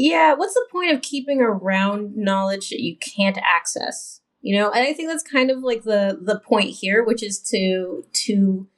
Yeah, 0.00 0.34
what's 0.34 0.54
the 0.54 0.64
point 0.70 0.94
of 0.94 1.02
keeping 1.02 1.40
around 1.40 2.16
knowledge 2.16 2.70
that 2.70 2.80
you 2.80 2.96
can't 2.98 3.36
access? 3.38 4.20
You 4.40 4.56
know, 4.56 4.70
and 4.70 4.86
I 4.86 4.92
think 4.92 5.08
that's 5.08 5.24
kind 5.24 5.50
of 5.50 5.64
like 5.64 5.82
the 5.82 6.16
the 6.22 6.38
point 6.38 6.70
here, 6.70 7.04
which 7.04 7.20
is 7.20 7.40
to 7.50 8.04
to 8.26 8.68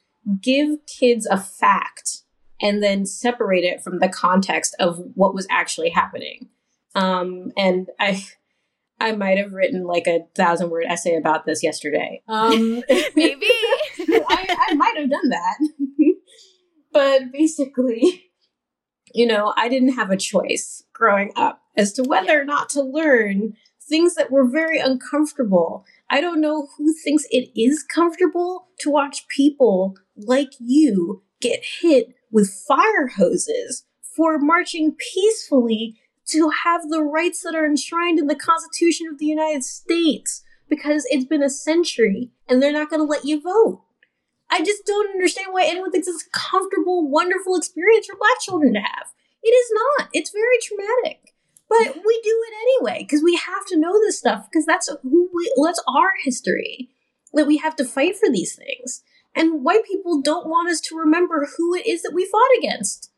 give 0.41 0.79
kids 0.87 1.27
a 1.27 1.37
fact 1.37 2.23
and 2.59 2.81
then 2.81 3.05
separate 3.05 3.63
it 3.63 3.83
from 3.83 3.99
the 3.99 4.09
context 4.09 4.75
of 4.79 4.97
what 5.13 5.35
was 5.35 5.45
actually 5.51 5.89
happening. 5.89 6.49
Um, 6.95 7.51
and 7.55 7.87
I 7.99 8.25
I 8.99 9.11
might 9.11 9.37
have 9.37 9.53
written 9.53 9.83
like 9.83 10.07
a 10.07 10.25
thousand 10.35 10.71
word 10.71 10.85
essay 10.89 11.15
about 11.15 11.45
this 11.45 11.61
yesterday. 11.61 12.23
Um, 12.27 12.83
maybe 13.15 13.45
I, 13.99 14.57
I 14.69 14.73
might 14.73 14.97
have 14.97 15.09
done 15.11 15.29
that. 15.29 15.57
but 16.91 17.31
basically, 17.31 18.30
you 19.13 19.25
know, 19.25 19.53
I 19.57 19.69
didn't 19.69 19.93
have 19.93 20.11
a 20.11 20.17
choice 20.17 20.83
growing 20.93 21.31
up 21.35 21.61
as 21.77 21.93
to 21.93 22.03
whether 22.03 22.39
or 22.39 22.45
not 22.45 22.69
to 22.69 22.81
learn 22.81 23.53
things 23.81 24.15
that 24.15 24.31
were 24.31 24.47
very 24.47 24.79
uncomfortable. 24.79 25.85
I 26.09 26.21
don't 26.21 26.41
know 26.41 26.67
who 26.77 26.93
thinks 26.93 27.25
it 27.29 27.49
is 27.59 27.83
comfortable 27.83 28.67
to 28.79 28.89
watch 28.89 29.27
people 29.27 29.95
like 30.15 30.51
you 30.59 31.23
get 31.41 31.63
hit 31.81 32.13
with 32.31 32.49
fire 32.67 33.07
hoses 33.17 33.85
for 34.15 34.37
marching 34.37 34.95
peacefully 34.97 35.99
to 36.27 36.49
have 36.63 36.89
the 36.89 37.01
rights 37.01 37.41
that 37.43 37.55
are 37.55 37.65
enshrined 37.65 38.19
in 38.19 38.27
the 38.27 38.35
Constitution 38.35 39.07
of 39.07 39.17
the 39.17 39.25
United 39.25 39.63
States 39.63 40.43
because 40.69 41.05
it's 41.09 41.25
been 41.25 41.43
a 41.43 41.49
century 41.49 42.31
and 42.47 42.61
they're 42.61 42.71
not 42.71 42.89
going 42.89 43.01
to 43.01 43.05
let 43.05 43.25
you 43.25 43.41
vote. 43.41 43.81
I 44.51 44.63
just 44.63 44.85
don't 44.85 45.11
understand 45.11 45.47
why 45.51 45.63
anyone 45.63 45.91
thinks 45.91 46.09
it's 46.09 46.25
a 46.27 46.29
comfortable, 46.37 47.09
wonderful 47.09 47.55
experience 47.55 48.05
for 48.05 48.17
black 48.17 48.39
children 48.41 48.73
to 48.73 48.81
have. 48.81 49.07
It 49.41 49.49
is 49.49 49.71
not. 49.73 50.09
It's 50.13 50.31
very 50.31 50.57
traumatic. 50.61 51.33
But 51.69 52.03
we 52.05 52.21
do 52.21 52.43
it 52.49 52.53
anyway 52.61 53.03
because 53.03 53.23
we 53.23 53.37
have 53.37 53.65
to 53.67 53.79
know 53.79 53.93
this 53.93 54.19
stuff 54.19 54.47
because 54.51 54.65
that's 54.65 54.89
who 55.03 55.29
we 55.33 55.53
that's 55.65 55.81
our 55.87 56.11
history. 56.21 56.89
That 57.33 57.47
we 57.47 57.57
have 57.57 57.77
to 57.77 57.85
fight 57.85 58.17
for 58.17 58.29
these 58.29 58.55
things. 58.55 59.03
And 59.33 59.63
white 59.63 59.85
people 59.85 60.21
don't 60.21 60.47
want 60.47 60.69
us 60.69 60.81
to 60.81 60.97
remember 60.97 61.47
who 61.57 61.73
it 61.73 61.87
is 61.87 62.01
that 62.01 62.11
we 62.13 62.25
fought 62.25 62.57
against. 62.59 63.10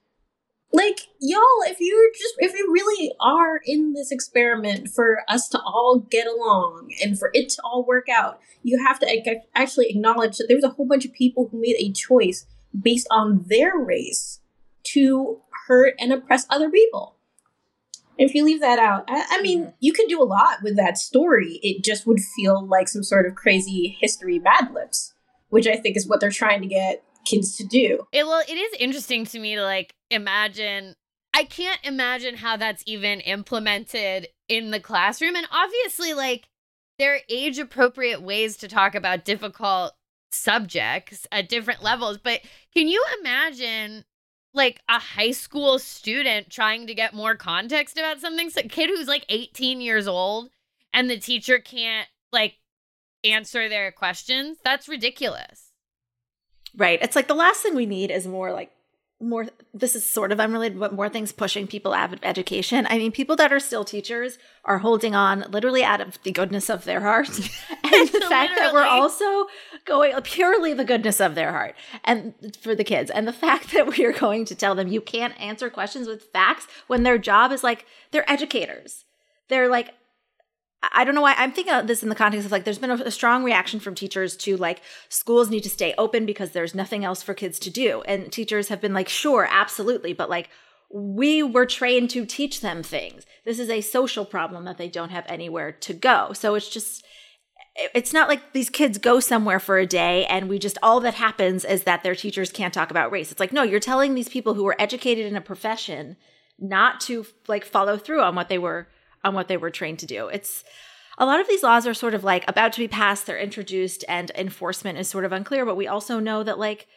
Like, 0.73 1.01
y'all, 1.21 1.61
if 1.67 1.77
you're 1.79 2.11
just, 2.11 2.33
if 2.39 2.53
you 2.57 2.71
really 2.73 3.11
are 3.21 3.61
in 3.63 3.93
this 3.93 4.11
experiment 4.11 4.89
for 4.89 5.19
us 5.27 5.47
to 5.49 5.59
all 5.59 5.99
get 6.09 6.25
along 6.25 6.89
and 7.03 7.17
for 7.17 7.29
it 7.33 7.49
to 7.49 7.61
all 7.63 7.85
work 7.85 8.07
out, 8.09 8.39
you 8.63 8.83
have 8.83 8.99
to 8.99 9.07
ac- 9.07 9.43
actually 9.53 9.89
acknowledge 9.89 10.37
that 10.37 10.47
there's 10.49 10.63
a 10.63 10.69
whole 10.69 10.87
bunch 10.87 11.05
of 11.05 11.13
people 11.13 11.47
who 11.51 11.61
made 11.61 11.75
a 11.77 11.91
choice 11.91 12.47
based 12.79 13.07
on 13.11 13.45
their 13.47 13.77
race 13.77 14.39
to 14.83 15.41
hurt 15.67 15.93
and 15.99 16.11
oppress 16.11 16.47
other 16.49 16.71
people. 16.71 17.17
If 18.17 18.33
you 18.33 18.43
leave 18.43 18.61
that 18.61 18.79
out, 18.79 19.05
I, 19.07 19.25
I 19.29 19.41
mean, 19.41 19.73
you 19.79 19.93
could 19.93 20.07
do 20.07 20.21
a 20.21 20.25
lot 20.25 20.63
with 20.63 20.75
that 20.77 20.97
story. 20.97 21.59
It 21.61 21.83
just 21.83 22.07
would 22.07 22.19
feel 22.19 22.65
like 22.65 22.87
some 22.87 23.03
sort 23.03 23.27
of 23.27 23.35
crazy 23.35 23.95
history 23.99 24.39
Mad 24.39 24.73
Libs 24.73 25.13
which 25.53 25.67
I 25.67 25.75
think 25.75 25.95
is 25.95 26.07
what 26.07 26.19
they're 26.19 26.31
trying 26.31 26.63
to 26.63 26.67
get 26.67 27.03
kids 27.25 27.55
to 27.57 27.65
do. 27.65 28.07
It 28.11 28.25
well, 28.25 28.43
it 28.47 28.53
is 28.53 28.73
interesting 28.79 29.25
to 29.27 29.39
me 29.39 29.55
to 29.55 29.63
like 29.63 29.95
imagine. 30.09 30.95
I 31.35 31.45
can't 31.45 31.79
imagine 31.83 32.35
how 32.35 32.57
that's 32.57 32.83
even 32.85 33.19
implemented 33.21 34.27
in 34.47 34.69
the 34.69 34.79
classroom. 34.79 35.35
And 35.35 35.47
obviously, 35.51 36.13
like 36.13 36.47
there 36.99 37.15
are 37.15 37.19
age 37.29 37.57
appropriate 37.57 38.21
ways 38.21 38.57
to 38.57 38.67
talk 38.67 38.93
about 38.93 39.25
difficult 39.25 39.93
subjects 40.31 41.27
at 41.31 41.49
different 41.49 41.81
levels. 41.81 42.17
But 42.17 42.41
can 42.73 42.87
you 42.87 43.03
imagine 43.19 44.05
like 44.53 44.81
a 44.87 44.99
high 44.99 45.31
school 45.31 45.79
student 45.79 46.49
trying 46.49 46.87
to 46.87 46.93
get 46.93 47.13
more 47.13 47.35
context 47.35 47.97
about 47.97 48.19
something. 48.19 48.49
So 48.49 48.61
kid 48.63 48.89
who's 48.89 49.07
like 49.07 49.25
18 49.29 49.81
years 49.81 50.07
old 50.07 50.49
and 50.93 51.09
the 51.09 51.17
teacher 51.17 51.59
can't 51.59 52.07
like 52.31 52.55
answer 53.23 53.67
their 53.67 53.91
questions. 53.91 54.57
That's 54.63 54.87
ridiculous. 54.87 55.72
Right. 56.75 56.99
It's 57.01 57.15
like 57.15 57.27
the 57.27 57.35
last 57.35 57.61
thing 57.61 57.75
we 57.75 57.85
need 57.85 58.11
is 58.11 58.27
more 58.27 58.51
like 58.51 58.71
more 59.21 59.47
this 59.73 59.95
is 59.95 60.05
sort 60.05 60.33
of 60.33 60.39
unrelated 60.39 60.77
but 60.77 60.93
more 60.93 61.07
things 61.07 61.31
pushing 61.31 61.65
people 61.65 61.93
out 61.93 62.13
of 62.13 62.19
education. 62.23 62.85
I 62.89 62.97
mean 62.97 63.11
people 63.11 63.35
that 63.37 63.53
are 63.53 63.59
still 63.59 63.85
teachers 63.85 64.37
are 64.65 64.79
holding 64.79 65.15
on 65.15 65.45
literally 65.49 65.83
out 65.83 66.01
of 66.01 66.21
the 66.23 66.31
goodness 66.31 66.69
of 66.69 66.83
their 66.83 67.01
heart 67.01 67.29
and 67.83 68.09
the 68.09 68.25
fact 68.27 68.55
that 68.57 68.71
we're 68.73 68.83
also 68.83 69.47
going 69.85 70.19
purely 70.23 70.73
the 70.73 70.83
goodness 70.83 71.19
of 71.21 71.35
their 71.35 71.51
heart 71.51 71.75
and 72.03 72.33
for 72.59 72.75
the 72.75 72.83
kids. 72.83 73.11
And 73.11 73.27
the 73.27 73.33
fact 73.33 73.71
that 73.73 73.95
we 73.95 74.05
are 74.05 74.13
going 74.13 74.45
to 74.45 74.55
tell 74.55 74.75
them 74.75 74.87
you 74.87 75.01
can't 75.01 75.39
answer 75.39 75.69
questions 75.69 76.07
with 76.07 76.23
facts 76.33 76.67
when 76.87 77.03
their 77.03 77.17
job 77.17 77.51
is 77.51 77.63
like 77.63 77.85
they're 78.11 78.29
educators. 78.29 79.05
They're 79.47 79.69
like 79.69 79.93
I 80.91 81.03
don't 81.03 81.15
know 81.15 81.21
why 81.21 81.35
I'm 81.37 81.53
thinking 81.53 81.73
of 81.73 81.87
this 81.87 82.03
in 82.03 82.09
the 82.09 82.15
context 82.15 82.45
of 82.45 82.51
like 82.51 82.65
there's 82.65 82.79
been 82.79 82.91
a, 82.91 82.95
a, 82.95 83.11
strong 83.11 83.43
reaction 83.43 83.79
from 83.79 83.95
teachers 83.95 84.35
to 84.37 84.57
like 84.57 84.81
schools 85.07 85.49
need 85.49 85.63
to 85.63 85.69
stay 85.69 85.93
open 85.97 86.25
because 86.25 86.51
there's 86.51 86.75
nothing 86.75 87.05
else 87.05 87.23
for 87.23 87.33
kids 87.33 87.57
to 87.59 87.69
do. 87.69 88.01
And 88.01 88.31
teachers 88.31 88.67
have 88.67 88.81
been 88.81 88.93
like, 88.93 89.07
sure, 89.07 89.47
absolutely. 89.49 90.13
But 90.13 90.29
like 90.29 90.49
we 90.91 91.41
were 91.41 91.65
trained 91.65 92.09
to 92.11 92.25
teach 92.25 92.61
them 92.61 92.83
things. 92.83 93.25
This 93.45 93.59
is 93.59 93.69
a 93.69 93.81
social 93.81 94.25
problem 94.25 94.65
that 94.65 94.77
they 94.77 94.89
don't 94.89 95.09
have 95.09 95.25
anywhere 95.27 95.71
to 95.71 95.93
go. 95.93 96.33
So 96.33 96.55
it's 96.55 96.69
just, 96.69 97.05
it's 97.95 98.13
not 98.13 98.27
like 98.27 98.53
these 98.53 98.69
kids 98.69 98.99
go 98.99 99.19
somewhere 99.19 99.59
for 99.59 99.77
a 99.77 99.87
day 99.87 100.25
and 100.25 100.47
we 100.47 100.59
just, 100.59 100.77
all 100.83 100.99
that 100.99 101.15
happens 101.15 101.65
is 101.65 101.83
that 101.83 102.03
their 102.03 102.13
teachers 102.13 102.51
can't 102.51 102.73
talk 102.73 102.91
about 102.91 103.11
race. 103.11 103.31
It's 103.31 103.39
like, 103.39 103.53
no, 103.53 103.63
you're 103.63 103.79
telling 103.79 104.13
these 104.13 104.29
people 104.29 104.53
who 104.53 104.67
are 104.67 104.75
educated 104.79 105.25
in 105.25 105.35
a 105.35 105.41
profession 105.41 106.17
not 106.59 106.99
to 107.01 107.25
like 107.47 107.65
follow 107.65 107.97
through 107.97 108.21
on 108.21 108.35
what 108.35 108.49
they 108.49 108.59
were 108.59 108.87
on 109.23 109.33
what 109.33 109.47
they 109.47 109.57
were 109.57 109.69
trained 109.69 109.99
to 109.99 110.05
do. 110.05 110.27
It's 110.27 110.63
a 111.17 111.25
lot 111.25 111.39
of 111.39 111.47
these 111.47 111.63
laws 111.63 111.85
are 111.85 111.93
sort 111.93 112.13
of 112.13 112.23
like 112.23 112.43
about 112.47 112.73
to 112.73 112.79
be 112.79 112.87
passed, 112.87 113.25
they're 113.25 113.37
introduced, 113.37 114.03
and 114.07 114.31
enforcement 114.35 114.97
is 114.97 115.07
sort 115.07 115.25
of 115.25 115.31
unclear. 115.31 115.65
But 115.65 115.77
we 115.77 115.87
also 115.87 116.19
know 116.19 116.43
that 116.43 116.59
like 116.59 116.87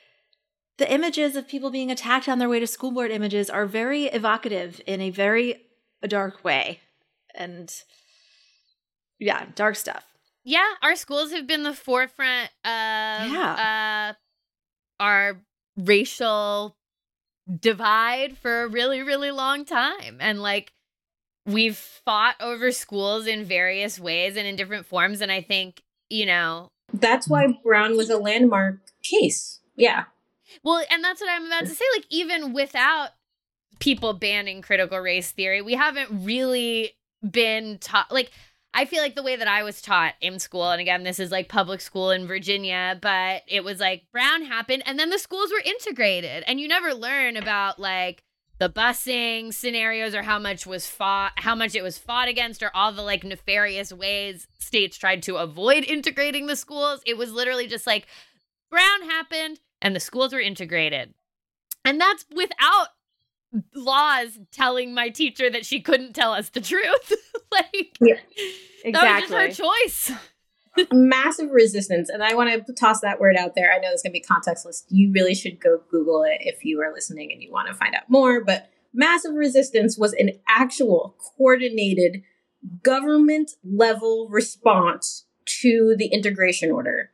the 0.78 0.90
images 0.92 1.36
of 1.36 1.48
people 1.48 1.70
being 1.70 1.90
attacked 1.90 2.28
on 2.28 2.38
their 2.38 2.48
way 2.48 2.60
to 2.60 2.66
school 2.66 2.92
board 2.92 3.10
images 3.10 3.50
are 3.50 3.66
very 3.66 4.06
evocative 4.06 4.80
in 4.86 5.00
a 5.00 5.10
very 5.10 5.62
dark 6.06 6.44
way. 6.44 6.80
And 7.34 7.72
yeah, 9.18 9.46
dark 9.54 9.76
stuff. 9.76 10.04
Yeah, 10.44 10.74
our 10.82 10.96
schools 10.96 11.32
have 11.32 11.46
been 11.46 11.64
the 11.64 11.74
forefront 11.74 12.50
of 12.64 12.70
yeah. 13.32 14.14
uh, 15.00 15.02
our 15.02 15.40
racial 15.76 16.76
divide 17.60 18.36
for 18.38 18.62
a 18.62 18.68
really, 18.68 19.02
really 19.02 19.30
long 19.30 19.64
time. 19.64 20.18
And 20.20 20.40
like 20.40 20.72
we've 21.46 21.76
fought 21.76 22.34
over 22.40 22.72
schools 22.72 23.26
in 23.26 23.44
various 23.44 23.98
ways 23.98 24.36
and 24.36 24.46
in 24.46 24.56
different 24.56 24.86
forms. 24.86 25.20
And 25.20 25.32
I 25.32 25.40
think, 25.40 25.82
you 26.10 26.26
know. 26.26 26.68
That's 26.92 27.28
why 27.28 27.58
Brown 27.64 27.96
was 27.96 28.10
a 28.10 28.18
landmark 28.18 28.78
case. 29.02 29.60
Yeah. 29.76 30.04
Well, 30.62 30.84
and 30.90 31.02
that's 31.02 31.20
what 31.20 31.30
I'm 31.30 31.46
about 31.46 31.66
to 31.66 31.74
say. 31.74 31.84
Like, 31.94 32.06
even 32.10 32.52
without 32.52 33.10
people 33.78 34.12
banning 34.12 34.62
critical 34.62 34.98
race 34.98 35.30
theory, 35.30 35.62
we 35.62 35.74
haven't 35.74 36.08
really 36.24 36.92
been 37.28 37.78
taught. 37.78 38.12
Like, 38.12 38.30
I 38.72 38.84
feel 38.84 39.02
like 39.02 39.14
the 39.14 39.22
way 39.22 39.36
that 39.36 39.48
I 39.48 39.62
was 39.62 39.80
taught 39.80 40.14
in 40.20 40.38
school, 40.38 40.70
and 40.70 40.80
again, 40.80 41.02
this 41.02 41.18
is 41.18 41.30
like 41.30 41.48
public 41.48 41.80
school 41.80 42.10
in 42.10 42.26
Virginia, 42.26 42.98
but 43.00 43.42
it 43.48 43.64
was 43.64 43.80
like 43.80 44.04
Brown 44.12 44.44
happened, 44.44 44.82
and 44.84 44.98
then 44.98 45.08
the 45.10 45.18
schools 45.18 45.50
were 45.50 45.62
integrated, 45.64 46.44
and 46.46 46.60
you 46.60 46.68
never 46.68 46.92
learn 46.92 47.36
about 47.36 47.78
like 47.78 48.22
the 48.58 48.70
busing 48.70 49.52
scenarios 49.52 50.14
or 50.14 50.22
how 50.22 50.38
much 50.38 50.66
was 50.66 50.86
fought 50.86 51.32
how 51.36 51.54
much 51.54 51.74
it 51.74 51.82
was 51.82 51.98
fought 51.98 52.28
against 52.28 52.62
or 52.62 52.70
all 52.74 52.92
the 52.92 53.02
like 53.02 53.24
nefarious 53.24 53.92
ways 53.92 54.48
states 54.58 54.96
tried 54.96 55.22
to 55.24 55.36
avoid 55.36 55.84
integrating 55.88 56.46
the 56.46 56.56
schools. 56.56 57.00
It 57.06 57.16
was 57.16 57.32
literally 57.32 57.66
just 57.66 57.86
like 57.86 58.06
brown 58.70 59.02
happened 59.02 59.60
and 59.82 59.94
the 59.94 60.00
schools 60.00 60.32
were 60.32 60.40
integrated. 60.40 61.14
And 61.84 62.00
that's 62.00 62.24
without 62.34 62.88
laws 63.74 64.38
telling 64.52 64.92
my 64.92 65.08
teacher 65.08 65.48
that 65.48 65.64
she 65.64 65.80
couldn't 65.80 66.14
tell 66.14 66.32
us 66.32 66.50
the 66.50 66.60
truth. 66.60 67.12
Like 67.52 67.96
yeah, 68.00 68.16
exactly. 68.84 68.92
that 68.92 69.20
was 69.30 69.30
just 69.30 69.58
her 69.58 69.64
choice 69.64 70.12
massive 70.92 71.50
resistance. 71.50 72.08
And 72.08 72.22
I 72.22 72.34
want 72.34 72.66
to 72.66 72.72
toss 72.72 73.00
that 73.00 73.20
word 73.20 73.36
out 73.36 73.54
there. 73.54 73.72
I 73.72 73.76
know 73.76 73.88
there's 73.88 74.02
going 74.02 74.12
to 74.12 74.20
be 74.20 74.24
contextless. 74.24 74.84
You 74.88 75.12
really 75.12 75.34
should 75.34 75.60
go 75.60 75.80
Google 75.90 76.22
it 76.22 76.38
if 76.40 76.64
you 76.64 76.80
are 76.80 76.92
listening 76.92 77.32
and 77.32 77.42
you 77.42 77.52
want 77.52 77.68
to 77.68 77.74
find 77.74 77.94
out 77.94 78.08
more. 78.08 78.44
But 78.44 78.70
massive 78.92 79.34
resistance 79.34 79.98
was 79.98 80.12
an 80.14 80.30
actual 80.48 81.16
coordinated 81.36 82.22
government 82.82 83.52
level 83.64 84.28
response 84.30 85.26
to 85.60 85.94
the 85.98 86.06
integration 86.06 86.70
order. 86.70 87.10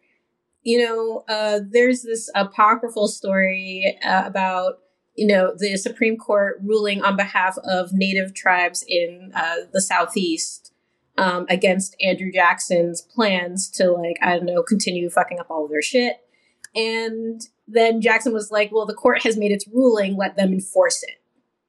You 0.62 0.86
know, 0.86 1.24
uh, 1.28 1.60
there's 1.68 2.02
this 2.02 2.30
apocryphal 2.34 3.08
story 3.08 3.98
uh, 4.04 4.22
about 4.24 4.78
you 5.14 5.26
know 5.26 5.52
the 5.56 5.76
Supreme 5.76 6.16
Court 6.16 6.58
ruling 6.64 7.02
on 7.02 7.16
behalf 7.16 7.58
of 7.68 7.92
Native 7.92 8.32
tribes 8.34 8.84
in 8.86 9.32
uh, 9.34 9.56
the 9.72 9.82
Southeast 9.82 10.71
um, 11.18 11.46
against 11.48 11.96
Andrew 12.00 12.30
Jackson's 12.32 13.02
plans 13.02 13.70
to 13.72 13.92
like 13.92 14.16
I 14.22 14.36
don't 14.36 14.46
know 14.46 14.62
continue 14.62 15.10
fucking 15.10 15.40
up 15.40 15.50
all 15.50 15.64
of 15.64 15.70
their 15.70 15.82
shit. 15.82 16.16
And 16.74 17.42
then 17.68 18.00
Jackson 18.00 18.32
was 18.32 18.50
like, 18.50 18.70
"Well, 18.72 18.86
the 18.86 18.94
court 18.94 19.22
has 19.22 19.36
made 19.36 19.52
its 19.52 19.68
ruling. 19.68 20.16
Let 20.16 20.36
them 20.36 20.52
enforce 20.52 21.02
it." 21.02 21.22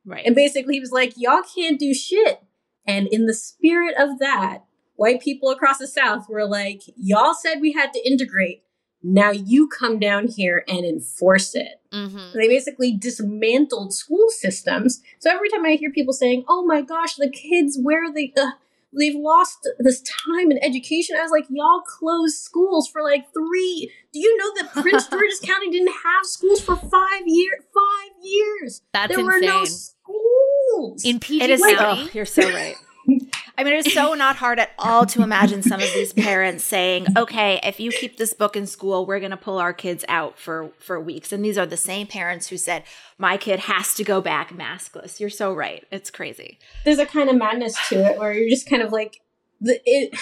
Right. 0.05 0.25
And 0.25 0.35
basically, 0.35 0.75
he 0.75 0.79
was 0.79 0.91
like, 0.91 1.13
"Y'all 1.17 1.43
can't 1.55 1.79
do 1.79 1.93
shit." 1.93 2.41
And 2.85 3.07
in 3.07 3.25
the 3.25 3.33
spirit 3.33 3.95
of 3.97 4.19
that, 4.19 4.63
white 4.95 5.21
people 5.21 5.49
across 5.49 5.77
the 5.77 5.87
South 5.87 6.29
were 6.29 6.47
like, 6.47 6.81
"Y'all 6.95 7.33
said 7.33 7.61
we 7.61 7.73
had 7.73 7.93
to 7.93 8.07
integrate. 8.07 8.63
Now 9.05 9.31
you 9.31 9.67
come 9.67 9.99
down 9.99 10.27
here 10.27 10.63
and 10.67 10.85
enforce 10.85 11.53
it." 11.53 11.81
Mm-hmm. 11.91 12.37
They 12.37 12.47
basically 12.47 12.95
dismantled 12.95 13.93
school 13.93 14.27
systems. 14.29 15.01
So 15.19 15.29
every 15.29 15.49
time 15.49 15.65
I 15.65 15.73
hear 15.73 15.91
people 15.91 16.13
saying, 16.13 16.45
"Oh 16.47 16.65
my 16.65 16.81
gosh, 16.81 17.15
the 17.15 17.29
kids, 17.29 17.77
where 17.81 18.05
are 18.05 18.13
they?" 18.13 18.31
Uh, 18.37 18.51
they've 18.97 19.15
lost 19.15 19.67
this 19.79 20.01
time 20.01 20.51
in 20.51 20.59
education. 20.63 21.15
I 21.17 21.21
was 21.21 21.31
like, 21.31 21.45
y'all 21.49 21.81
closed 21.81 22.37
schools 22.37 22.87
for 22.87 23.01
like 23.01 23.25
three. 23.33 23.91
Do 24.13 24.19
you 24.19 24.37
know 24.37 24.61
that 24.61 24.81
Prince 24.81 25.07
George's 25.09 25.39
County 25.39 25.69
didn't 25.69 25.93
have 26.03 26.25
schools 26.25 26.61
for 26.61 26.75
five 26.75 27.23
year 27.25 27.51
five 27.73 28.11
years? 28.23 28.81
That's 28.93 29.15
there 29.15 29.25
insane. 29.25 29.41
were 29.41 29.45
no 29.47 29.65
schools 29.65 31.03
in 31.03 31.19
PG 31.19 31.43
it 31.43 31.49
is, 31.49 31.61
County. 31.61 32.03
Oh, 32.03 32.09
you're 32.13 32.25
so 32.25 32.43
right. 32.51 32.75
I 33.57 33.63
mean, 33.63 33.73
it's 33.73 33.93
so 33.93 34.13
not 34.15 34.37
hard 34.37 34.59
at 34.59 34.71
all 34.79 35.05
to 35.07 35.21
imagine 35.21 35.61
some 35.61 35.79
of 35.79 35.93
these 35.93 36.11
parents 36.13 36.63
saying, 36.63 37.07
"Okay, 37.15 37.59
if 37.63 37.79
you 37.79 37.91
keep 37.91 38.17
this 38.17 38.33
book 38.33 38.55
in 38.55 38.65
school, 38.65 39.05
we're 39.05 39.19
going 39.19 39.31
to 39.31 39.37
pull 39.37 39.59
our 39.59 39.73
kids 39.73 40.03
out 40.07 40.39
for 40.39 40.71
for 40.79 40.99
weeks." 40.99 41.31
And 41.31 41.45
these 41.45 41.57
are 41.57 41.65
the 41.65 41.77
same 41.77 42.07
parents 42.07 42.47
who 42.47 42.57
said, 42.57 42.83
"My 43.17 43.37
kid 43.37 43.61
has 43.61 43.93
to 43.95 44.03
go 44.03 44.21
back 44.21 44.51
maskless." 44.51 45.19
You're 45.19 45.29
so 45.29 45.53
right. 45.53 45.85
It's 45.91 46.09
crazy. 46.09 46.57
There's 46.83 46.99
a 46.99 47.05
kind 47.05 47.29
of 47.29 47.35
madness 47.35 47.77
to 47.89 48.03
it 48.03 48.17
where 48.17 48.33
you're 48.33 48.49
just 48.49 48.69
kind 48.69 48.81
of 48.81 48.91
like 48.91 49.21
it. 49.61 50.17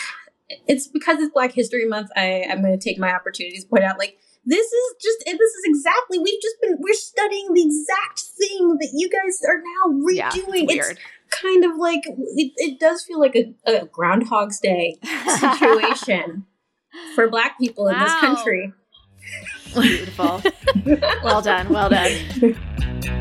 It's 0.67 0.87
because 0.87 1.19
it's 1.19 1.33
Black 1.33 1.53
History 1.53 1.87
Month. 1.87 2.09
I 2.17 2.45
I'm 2.49 2.61
going 2.61 2.77
to 2.77 2.83
take 2.83 2.99
my 2.99 3.13
opportunity 3.13 3.57
to 3.59 3.67
point 3.67 3.83
out 3.83 3.97
like 3.97 4.17
this 4.45 4.65
is 4.65 4.95
just 5.01 5.23
this 5.25 5.39
is 5.39 5.63
exactly 5.65 6.17
we've 6.19 6.41
just 6.41 6.55
been 6.61 6.77
we're 6.79 6.93
studying 6.93 7.53
the 7.53 7.61
exact 7.61 8.21
thing 8.37 8.77
that 8.79 8.91
you 8.93 9.09
guys 9.09 9.39
are 9.47 9.59
now 9.59 9.99
redoing. 9.99 10.15
Yeah, 10.15 10.31
it's 10.33 10.73
weird. 10.73 10.91
It's, 10.91 10.99
kind 11.31 11.63
of 11.63 11.77
like 11.77 12.01
it, 12.05 12.51
it 12.57 12.79
does 12.79 13.03
feel 13.03 13.19
like 13.19 13.35
a, 13.35 13.53
a 13.65 13.85
Groundhog's 13.85 14.59
Day 14.59 14.97
situation 15.39 16.45
for 17.15 17.29
Black 17.29 17.57
people 17.57 17.85
wow. 17.85 17.91
in 17.91 17.99
this 17.99 18.15
country. 18.19 18.73
Beautiful. 19.73 20.41
well 21.23 21.41
done. 21.41 21.69
Well 21.69 21.89
done. 21.89 23.17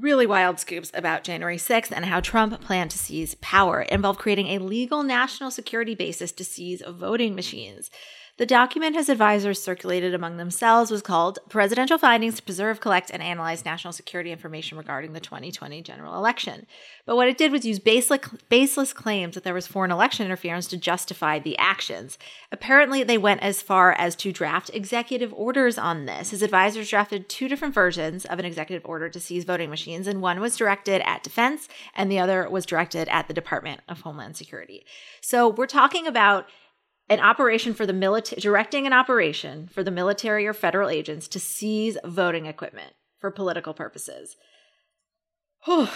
really 0.00 0.26
wild 0.26 0.58
scoops 0.58 0.90
about 0.94 1.24
January 1.24 1.56
6th 1.56 1.92
and 1.92 2.06
how 2.06 2.20
Trump 2.20 2.60
planned 2.60 2.90
to 2.90 2.98
seize 2.98 3.34
power. 3.36 3.82
It 3.82 3.90
involved 3.90 4.18
creating 4.18 4.48
a 4.48 4.58
legal 4.58 5.02
national 5.02 5.50
security 5.50 5.94
basis 5.94 6.32
to 6.32 6.44
seize 6.44 6.82
voting 6.86 7.34
machines. 7.34 7.90
The 8.40 8.46
document 8.46 8.96
his 8.96 9.10
advisors 9.10 9.62
circulated 9.62 10.14
among 10.14 10.38
themselves 10.38 10.90
was 10.90 11.02
called 11.02 11.40
Presidential 11.50 11.98
Findings 11.98 12.36
to 12.36 12.42
Preserve, 12.42 12.80
Collect, 12.80 13.10
and 13.10 13.22
Analyze 13.22 13.66
National 13.66 13.92
Security 13.92 14.32
Information 14.32 14.78
Regarding 14.78 15.12
the 15.12 15.20
2020 15.20 15.82
General 15.82 16.14
Election. 16.14 16.66
But 17.04 17.16
what 17.16 17.28
it 17.28 17.36
did 17.36 17.52
was 17.52 17.66
use 17.66 17.78
baseless, 17.78 18.20
baseless 18.48 18.94
claims 18.94 19.34
that 19.34 19.44
there 19.44 19.52
was 19.52 19.66
foreign 19.66 19.90
election 19.90 20.24
interference 20.24 20.68
to 20.68 20.78
justify 20.78 21.38
the 21.38 21.58
actions. 21.58 22.16
Apparently, 22.50 23.04
they 23.04 23.18
went 23.18 23.42
as 23.42 23.60
far 23.60 23.92
as 23.92 24.16
to 24.16 24.32
draft 24.32 24.70
executive 24.72 25.34
orders 25.34 25.76
on 25.76 26.06
this. 26.06 26.30
His 26.30 26.40
advisors 26.40 26.88
drafted 26.88 27.28
two 27.28 27.46
different 27.46 27.74
versions 27.74 28.24
of 28.24 28.38
an 28.38 28.46
executive 28.46 28.88
order 28.88 29.10
to 29.10 29.20
seize 29.20 29.44
voting 29.44 29.68
machines, 29.68 30.06
and 30.06 30.22
one 30.22 30.40
was 30.40 30.56
directed 30.56 31.06
at 31.06 31.22
defense, 31.22 31.68
and 31.94 32.10
the 32.10 32.18
other 32.18 32.48
was 32.48 32.64
directed 32.64 33.06
at 33.10 33.28
the 33.28 33.34
Department 33.34 33.82
of 33.86 34.00
Homeland 34.00 34.38
Security. 34.38 34.86
So 35.20 35.46
we're 35.46 35.66
talking 35.66 36.06
about 36.06 36.46
an 37.10 37.18
operation 37.20 37.74
for 37.74 37.84
the 37.84 37.92
military, 37.92 38.40
directing 38.40 38.86
an 38.86 38.92
operation 38.92 39.68
for 39.70 39.82
the 39.82 39.90
military 39.90 40.46
or 40.46 40.54
federal 40.54 40.88
agents 40.88 41.26
to 41.28 41.40
seize 41.40 41.98
voting 42.04 42.46
equipment 42.46 42.94
for 43.18 43.32
political 43.32 43.74
purposes. 43.74 44.36
it 45.66 45.88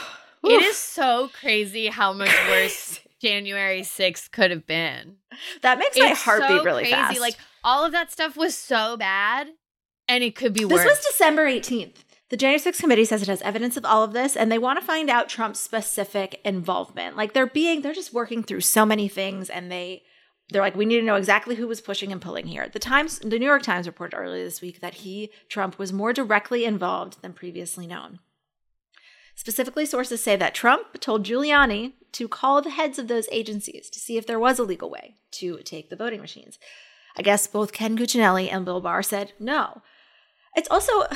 is 0.44 0.76
so 0.76 1.30
crazy 1.40 1.86
how 1.86 2.12
much 2.12 2.34
worse 2.48 3.00
January 3.22 3.82
6th 3.82 4.32
could 4.32 4.50
have 4.50 4.66
been. 4.66 5.16
That 5.62 5.78
makes 5.78 5.96
my 5.96 6.08
heart 6.08 6.42
so 6.42 6.58
beat 6.58 6.64
really 6.64 6.82
crazy. 6.82 6.94
fast. 6.96 7.20
Like 7.20 7.36
all 7.62 7.86
of 7.86 7.92
that 7.92 8.10
stuff 8.12 8.36
was 8.36 8.56
so 8.56 8.96
bad 8.96 9.48
and 10.08 10.24
it 10.24 10.34
could 10.34 10.52
be 10.52 10.64
worse. 10.64 10.82
this 10.82 10.98
was 10.98 11.06
December 11.06 11.46
18th. 11.46 11.98
The 12.30 12.36
January 12.36 12.60
6th 12.60 12.80
committee 12.80 13.04
says 13.04 13.22
it 13.22 13.28
has 13.28 13.40
evidence 13.42 13.76
of 13.76 13.84
all 13.84 14.02
of 14.02 14.12
this 14.12 14.36
and 14.36 14.50
they 14.50 14.58
want 14.58 14.80
to 14.80 14.84
find 14.84 15.08
out 15.08 15.28
Trump's 15.28 15.60
specific 15.60 16.40
involvement. 16.44 17.16
Like 17.16 17.32
they're 17.34 17.46
being, 17.46 17.82
they're 17.82 17.94
just 17.94 18.12
working 18.12 18.42
through 18.42 18.62
so 18.62 18.84
many 18.84 19.06
things 19.06 19.48
and 19.48 19.70
they, 19.70 20.02
they're 20.50 20.62
like, 20.62 20.76
we 20.76 20.84
need 20.84 21.00
to 21.00 21.06
know 21.06 21.16
exactly 21.16 21.54
who 21.54 21.66
was 21.66 21.80
pushing 21.80 22.12
and 22.12 22.20
pulling 22.20 22.46
here. 22.46 22.68
The 22.68 22.78
Times, 22.78 23.18
the 23.18 23.38
New 23.38 23.46
York 23.46 23.62
Times 23.62 23.86
reported 23.86 24.16
earlier 24.16 24.44
this 24.44 24.60
week 24.60 24.80
that 24.80 24.94
he, 24.94 25.30
Trump, 25.48 25.78
was 25.78 25.92
more 25.92 26.12
directly 26.12 26.64
involved 26.64 27.22
than 27.22 27.32
previously 27.32 27.86
known. 27.86 28.18
Specifically, 29.34 29.86
sources 29.86 30.22
say 30.22 30.36
that 30.36 30.54
Trump 30.54 31.00
told 31.00 31.24
Giuliani 31.24 31.94
to 32.12 32.28
call 32.28 32.62
the 32.62 32.70
heads 32.70 32.98
of 32.98 33.08
those 33.08 33.26
agencies 33.32 33.90
to 33.90 33.98
see 33.98 34.16
if 34.16 34.26
there 34.26 34.38
was 34.38 34.58
a 34.58 34.64
legal 34.64 34.90
way 34.90 35.16
to 35.32 35.58
take 35.64 35.90
the 35.90 35.96
voting 35.96 36.20
machines. 36.20 36.58
I 37.16 37.22
guess 37.22 37.46
both 37.46 37.72
Ken 37.72 37.96
Cuccinelli 37.96 38.52
and 38.52 38.64
Bill 38.64 38.80
Barr 38.80 39.02
said 39.02 39.32
no. 39.40 39.82
It's 40.54 40.70
also 40.70 41.06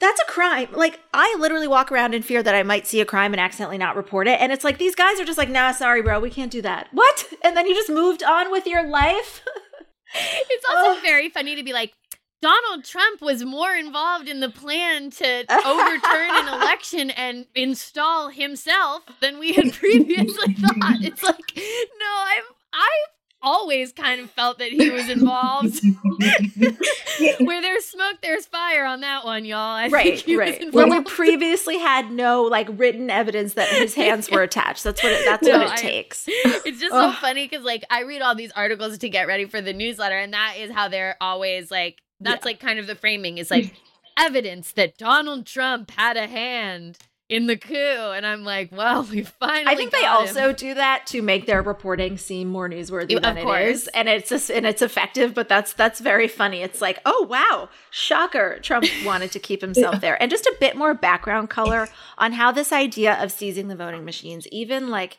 that's 0.00 0.20
a 0.20 0.24
crime. 0.24 0.68
Like 0.72 1.00
I 1.14 1.36
literally 1.38 1.68
walk 1.68 1.90
around 1.90 2.14
in 2.14 2.22
fear 2.22 2.42
that 2.42 2.54
I 2.54 2.62
might 2.62 2.86
see 2.86 3.00
a 3.00 3.04
crime 3.04 3.32
and 3.32 3.40
accidentally 3.40 3.78
not 3.78 3.96
report 3.96 4.28
it. 4.28 4.40
And 4.40 4.52
it's 4.52 4.64
like 4.64 4.78
these 4.78 4.94
guys 4.94 5.18
are 5.20 5.24
just 5.24 5.38
like, 5.38 5.48
nah, 5.48 5.72
sorry, 5.72 6.02
bro, 6.02 6.20
we 6.20 6.30
can't 6.30 6.52
do 6.52 6.62
that. 6.62 6.88
What? 6.92 7.26
And 7.42 7.56
then 7.56 7.66
you 7.66 7.74
just 7.74 7.90
moved 7.90 8.22
on 8.22 8.50
with 8.50 8.66
your 8.66 8.86
life. 8.86 9.42
it's 10.14 10.66
also 10.68 11.00
very 11.00 11.28
funny 11.28 11.56
to 11.56 11.62
be 11.62 11.72
like, 11.72 11.94
Donald 12.42 12.84
Trump 12.84 13.22
was 13.22 13.44
more 13.44 13.74
involved 13.74 14.28
in 14.28 14.40
the 14.40 14.50
plan 14.50 15.10
to 15.10 15.44
overturn 15.66 16.30
an 16.30 16.48
election 16.60 17.10
and 17.10 17.46
install 17.54 18.28
himself 18.28 19.04
than 19.20 19.38
we 19.38 19.54
had 19.54 19.72
previously 19.72 20.54
thought. 20.54 21.02
It's 21.02 21.22
like, 21.22 21.56
no, 21.56 22.12
I'm 22.18 22.42
I've 22.74 23.15
always 23.46 23.92
kind 23.92 24.20
of 24.20 24.30
felt 24.30 24.58
that 24.58 24.70
he 24.70 24.90
was 24.90 25.08
involved. 25.08 25.80
Where 27.40 27.62
there's 27.62 27.84
smoke, 27.84 28.16
there's 28.22 28.44
fire 28.46 28.84
on 28.84 29.00
that 29.00 29.24
one, 29.24 29.44
y'all. 29.44 29.58
I 29.58 29.88
right, 29.88 30.20
think 30.20 30.38
right. 30.38 30.74
Where 30.74 30.86
we 30.86 31.00
previously 31.02 31.78
had 31.78 32.10
no 32.10 32.42
like 32.42 32.68
written 32.72 33.08
evidence 33.08 33.54
that 33.54 33.68
his 33.68 33.94
hands 34.02 34.30
were 34.30 34.42
attached. 34.42 34.84
That's 34.84 35.02
what 35.02 35.12
it, 35.12 35.24
that's 35.24 35.46
No, 35.46 35.58
what 35.58 35.66
it 35.68 35.72
I- 35.72 35.76
takes. 35.76 36.24
It's 36.28 36.80
just 36.80 36.92
so 36.92 37.12
funny 37.12 37.46
because 37.48 37.64
like 37.64 37.84
I 37.88 38.02
read 38.02 38.20
all 38.20 38.34
these 38.34 38.52
articles 38.52 38.98
to 38.98 39.08
get 39.08 39.26
ready 39.26 39.46
for 39.46 39.60
the 39.62 39.72
newsletter, 39.72 40.18
and 40.18 40.32
that 40.34 40.54
is 40.58 40.70
how 40.70 40.88
they're 40.88 41.16
always 41.20 41.70
like. 41.70 42.02
That's 42.20 42.44
like 42.44 42.60
kind 42.60 42.78
of 42.78 42.86
the 42.86 42.94
framing 42.94 43.38
is 43.38 43.50
like 43.50 43.74
evidence 44.18 44.72
that 44.72 44.96
Donald 44.98 45.46
Trump 45.46 45.90
had 45.92 46.16
a 46.16 46.26
hand 46.26 46.98
in 47.28 47.46
the 47.46 47.56
coup, 47.56 47.74
and 47.74 48.24
I'm 48.24 48.44
like, 48.44 48.70
well, 48.70 49.02
we 49.10 49.22
finally. 49.22 49.72
I 49.72 49.76
think 49.76 49.90
they 49.90 50.02
him. 50.02 50.10
also 50.10 50.52
do 50.52 50.74
that 50.74 51.06
to 51.08 51.22
make 51.22 51.46
their 51.46 51.62
reporting 51.62 52.18
seem 52.18 52.48
more 52.48 52.68
newsworthy 52.68 53.16
Of 53.16 53.22
than 53.22 53.38
it 53.38 53.42
course. 53.44 53.62
is, 53.82 53.88
and 53.88 54.08
it's 54.08 54.28
just 54.28 54.50
and 54.50 54.64
it's 54.66 54.82
effective. 54.82 55.34
But 55.34 55.48
that's 55.48 55.72
that's 55.72 56.00
very 56.00 56.28
funny. 56.28 56.62
It's 56.62 56.80
like, 56.80 57.00
oh 57.04 57.26
wow, 57.28 57.68
shocker! 57.90 58.58
Trump 58.60 58.86
wanted 59.04 59.32
to 59.32 59.38
keep 59.38 59.60
himself 59.60 60.00
there, 60.00 60.20
and 60.20 60.30
just 60.30 60.46
a 60.46 60.56
bit 60.60 60.76
more 60.76 60.94
background 60.94 61.50
color 61.50 61.88
on 62.18 62.32
how 62.32 62.52
this 62.52 62.72
idea 62.72 63.20
of 63.22 63.32
seizing 63.32 63.68
the 63.68 63.76
voting 63.76 64.04
machines 64.04 64.46
even 64.48 64.88
like 64.88 65.18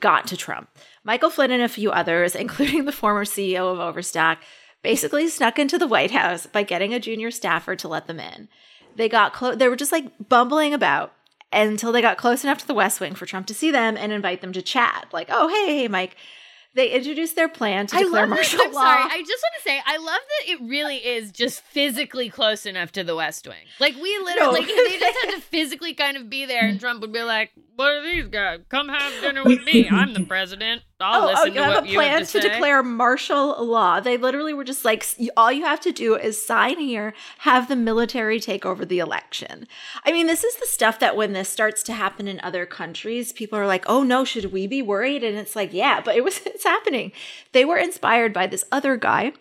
got 0.00 0.26
to 0.26 0.36
Trump. 0.36 0.68
Michael 1.04 1.30
Flynn 1.30 1.50
and 1.52 1.62
a 1.62 1.68
few 1.68 1.90
others, 1.90 2.34
including 2.36 2.84
the 2.84 2.92
former 2.92 3.24
CEO 3.24 3.72
of 3.72 3.78
Overstock, 3.78 4.38
basically 4.82 5.28
snuck 5.28 5.58
into 5.58 5.78
the 5.78 5.86
White 5.86 6.10
House 6.10 6.46
by 6.46 6.62
getting 6.64 6.92
a 6.92 7.00
junior 7.00 7.30
staffer 7.30 7.76
to 7.76 7.88
let 7.88 8.06
them 8.06 8.18
in. 8.20 8.48
They 8.96 9.08
got 9.08 9.32
close. 9.32 9.56
They 9.56 9.68
were 9.68 9.76
just 9.76 9.92
like 9.92 10.06
bumbling 10.28 10.74
about 10.74 11.12
until 11.56 11.92
they 11.92 12.00
got 12.02 12.18
close 12.18 12.44
enough 12.44 12.58
to 12.58 12.66
the 12.66 12.74
West 12.74 13.00
Wing 13.00 13.14
for 13.14 13.26
Trump 13.26 13.46
to 13.46 13.54
see 13.54 13.70
them 13.70 13.96
and 13.96 14.12
invite 14.12 14.40
them 14.40 14.52
to 14.52 14.62
chat. 14.62 15.06
Like, 15.12 15.28
oh 15.30 15.48
hey, 15.48 15.78
hey, 15.78 15.88
Mike. 15.88 16.16
They 16.74 16.90
introduced 16.90 17.36
their 17.36 17.48
plan 17.48 17.86
to 17.86 17.96
I 17.96 18.02
declare 18.02 18.26
that- 18.26 18.28
martial 18.34 18.60
I'm 18.60 18.72
law. 18.72 18.82
sorry. 18.82 19.04
I 19.04 19.22
just 19.26 19.42
want 19.42 19.54
to 19.56 19.62
say, 19.62 19.80
I 19.86 19.96
love 19.96 20.20
that 20.28 20.50
it 20.52 20.60
really 20.60 20.96
is 20.98 21.32
just 21.32 21.62
physically 21.62 22.28
close 22.28 22.66
enough 22.66 22.92
to 22.92 23.02
the 23.02 23.16
West 23.16 23.46
Wing. 23.48 23.64
Like 23.80 23.94
we 23.94 24.18
literally, 24.18 24.36
No. 24.44 24.50
like 24.50 24.66
they 24.66 24.98
just 24.98 25.18
had 25.24 25.34
to 25.36 25.40
physically 25.40 25.94
kind 25.94 26.18
of 26.18 26.28
be 26.28 26.44
there, 26.44 26.66
and 26.66 26.78
Trump 26.78 27.00
would 27.00 27.12
be 27.14 27.22
like, 27.22 27.50
what 27.76 27.92
are 27.92 28.02
these 28.02 28.26
guys? 28.28 28.60
Come 28.68 28.88
have 28.88 29.20
dinner 29.20 29.44
with 29.44 29.64
me. 29.64 29.88
I'm 29.90 30.14
the 30.14 30.24
president. 30.24 30.82
I'll 30.98 31.22
oh, 31.22 31.24
oh 31.24 31.26
listen 31.26 31.42
oh, 31.42 31.46
you 31.46 31.54
to 31.54 31.62
have 31.64 31.74
what 31.74 31.84
a 31.84 31.88
you 31.88 32.00
have 32.00 32.08
plan 32.08 32.26
to, 32.26 32.40
to, 32.40 32.48
declare 32.48 32.82
martial 32.82 33.64
law. 33.64 34.00
They 34.00 34.16
literally 34.16 34.54
were 34.54 34.64
just 34.64 34.84
like, 34.84 35.06
all 35.36 35.52
you 35.52 35.64
have 35.64 35.80
to 35.80 35.92
do 35.92 36.16
is 36.16 36.44
sign 36.44 36.80
here, 36.80 37.12
have 37.38 37.68
the 37.68 37.76
military 37.76 38.40
take 38.40 38.64
over 38.64 38.84
the 38.86 38.98
election. 38.98 39.68
I 40.04 40.12
mean, 40.12 40.26
this 40.26 40.42
is 40.42 40.56
the 40.56 40.66
stuff 40.66 40.98
that 41.00 41.16
when 41.16 41.34
this 41.34 41.50
starts 41.50 41.82
to 41.84 41.92
happen 41.92 42.26
in 42.26 42.40
other 42.40 42.64
countries, 42.64 43.32
people 43.32 43.58
are 43.58 43.66
like, 43.66 43.84
oh 43.86 44.02
no, 44.02 44.24
should 44.24 44.52
we 44.52 44.66
be 44.66 44.80
worried? 44.80 45.22
And 45.22 45.36
it's 45.36 45.54
like, 45.54 45.72
yeah, 45.72 46.00
but 46.00 46.16
it 46.16 46.24
was, 46.24 46.40
it's 46.46 46.64
happening. 46.64 47.12
They 47.52 47.64
were 47.64 47.78
inspired 47.78 48.32
by 48.32 48.46
this 48.46 48.64
other 48.72 48.96
guy, 48.96 49.32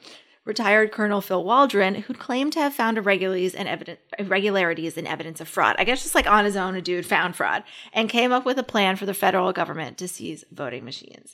retired 0.45 0.91
Colonel 0.91 1.21
Phil 1.21 1.43
Waldron, 1.43 1.95
who 1.95 2.13
claimed 2.13 2.53
to 2.53 2.60
have 2.60 2.73
found 2.73 2.97
irregularities 2.97 3.55
and 3.55 3.67
evidence, 3.67 3.99
irregularities 4.17 4.97
and 4.97 5.08
evidence 5.08 5.41
of 5.41 5.47
fraud. 5.47 5.75
I 5.77 5.84
guess 5.84 6.03
just 6.03 6.15
like 6.15 6.27
on 6.27 6.45
his 6.45 6.55
own, 6.55 6.75
a 6.75 6.81
dude 6.81 7.05
found 7.05 7.36
fraud 7.36 7.63
and 7.91 8.08
came 8.08 8.31
up 8.31 8.45
with 8.45 8.58
a 8.58 8.63
plan 8.63 8.95
for 8.95 9.05
the 9.05 9.13
federal 9.13 9.51
government 9.51 9.97
to 9.97 10.08
seize 10.08 10.45
voting 10.51 10.86
machines. 10.86 11.34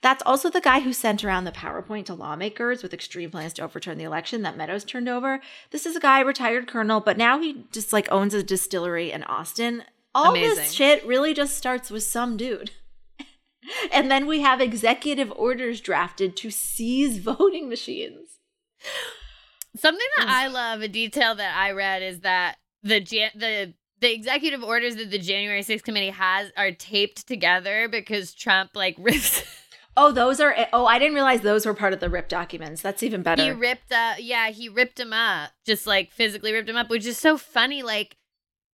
That's 0.00 0.22
also 0.26 0.50
the 0.50 0.60
guy 0.60 0.80
who 0.80 0.92
sent 0.92 1.22
around 1.22 1.44
the 1.44 1.52
PowerPoint 1.52 2.06
to 2.06 2.14
lawmakers 2.14 2.82
with 2.82 2.92
extreme 2.92 3.30
plans 3.30 3.52
to 3.54 3.62
overturn 3.62 3.98
the 3.98 4.04
election 4.04 4.42
that 4.42 4.56
Meadows 4.56 4.84
turned 4.84 5.08
over. 5.08 5.40
This 5.70 5.86
is 5.86 5.94
a 5.94 6.00
guy, 6.00 6.20
retired 6.20 6.66
colonel, 6.66 7.00
but 7.00 7.16
now 7.16 7.40
he 7.40 7.66
just 7.70 7.92
like 7.92 8.10
owns 8.10 8.34
a 8.34 8.42
distillery 8.42 9.12
in 9.12 9.22
Austin. 9.24 9.84
All 10.12 10.32
Amazing. 10.32 10.56
this 10.56 10.72
shit 10.72 11.06
really 11.06 11.32
just 11.32 11.56
starts 11.56 11.88
with 11.88 12.02
some 12.02 12.36
dude. 12.36 12.72
and 13.92 14.10
then 14.10 14.26
we 14.26 14.40
have 14.40 14.60
executive 14.60 15.32
orders 15.36 15.80
drafted 15.80 16.36
to 16.38 16.50
seize 16.50 17.18
voting 17.20 17.68
machines. 17.68 18.38
Something 19.76 20.06
that 20.18 20.28
I 20.28 20.48
love, 20.48 20.82
a 20.82 20.88
detail 20.88 21.34
that 21.34 21.56
I 21.56 21.70
read 21.72 22.02
is 22.02 22.20
that 22.20 22.56
the 22.82 23.00
Jan- 23.00 23.30
the 23.34 23.74
the 24.00 24.12
executive 24.12 24.62
orders 24.62 24.96
that 24.96 25.10
the 25.10 25.18
January 25.18 25.62
6th 25.62 25.84
committee 25.84 26.10
has 26.10 26.50
are 26.56 26.72
taped 26.72 27.26
together 27.26 27.88
because 27.88 28.34
Trump 28.34 28.72
like 28.74 28.96
rips 28.98 29.44
Oh, 29.96 30.10
those 30.10 30.40
are 30.40 30.54
oh, 30.72 30.86
I 30.86 30.98
didn't 30.98 31.14
realize 31.14 31.42
those 31.42 31.66
were 31.66 31.74
part 31.74 31.92
of 31.92 32.00
the 32.00 32.08
RIP 32.08 32.28
documents. 32.28 32.80
That's 32.80 33.02
even 33.02 33.22
better. 33.22 33.42
he 33.42 33.50
ripped 33.50 33.92
uh 33.92 34.14
yeah, 34.18 34.50
he 34.50 34.68
ripped 34.68 34.98
him 34.98 35.12
up. 35.12 35.50
Just 35.66 35.86
like 35.86 36.12
physically 36.12 36.52
ripped 36.52 36.68
him 36.68 36.76
up, 36.76 36.88
which 36.88 37.06
is 37.06 37.18
so 37.18 37.36
funny 37.36 37.82
like 37.82 38.16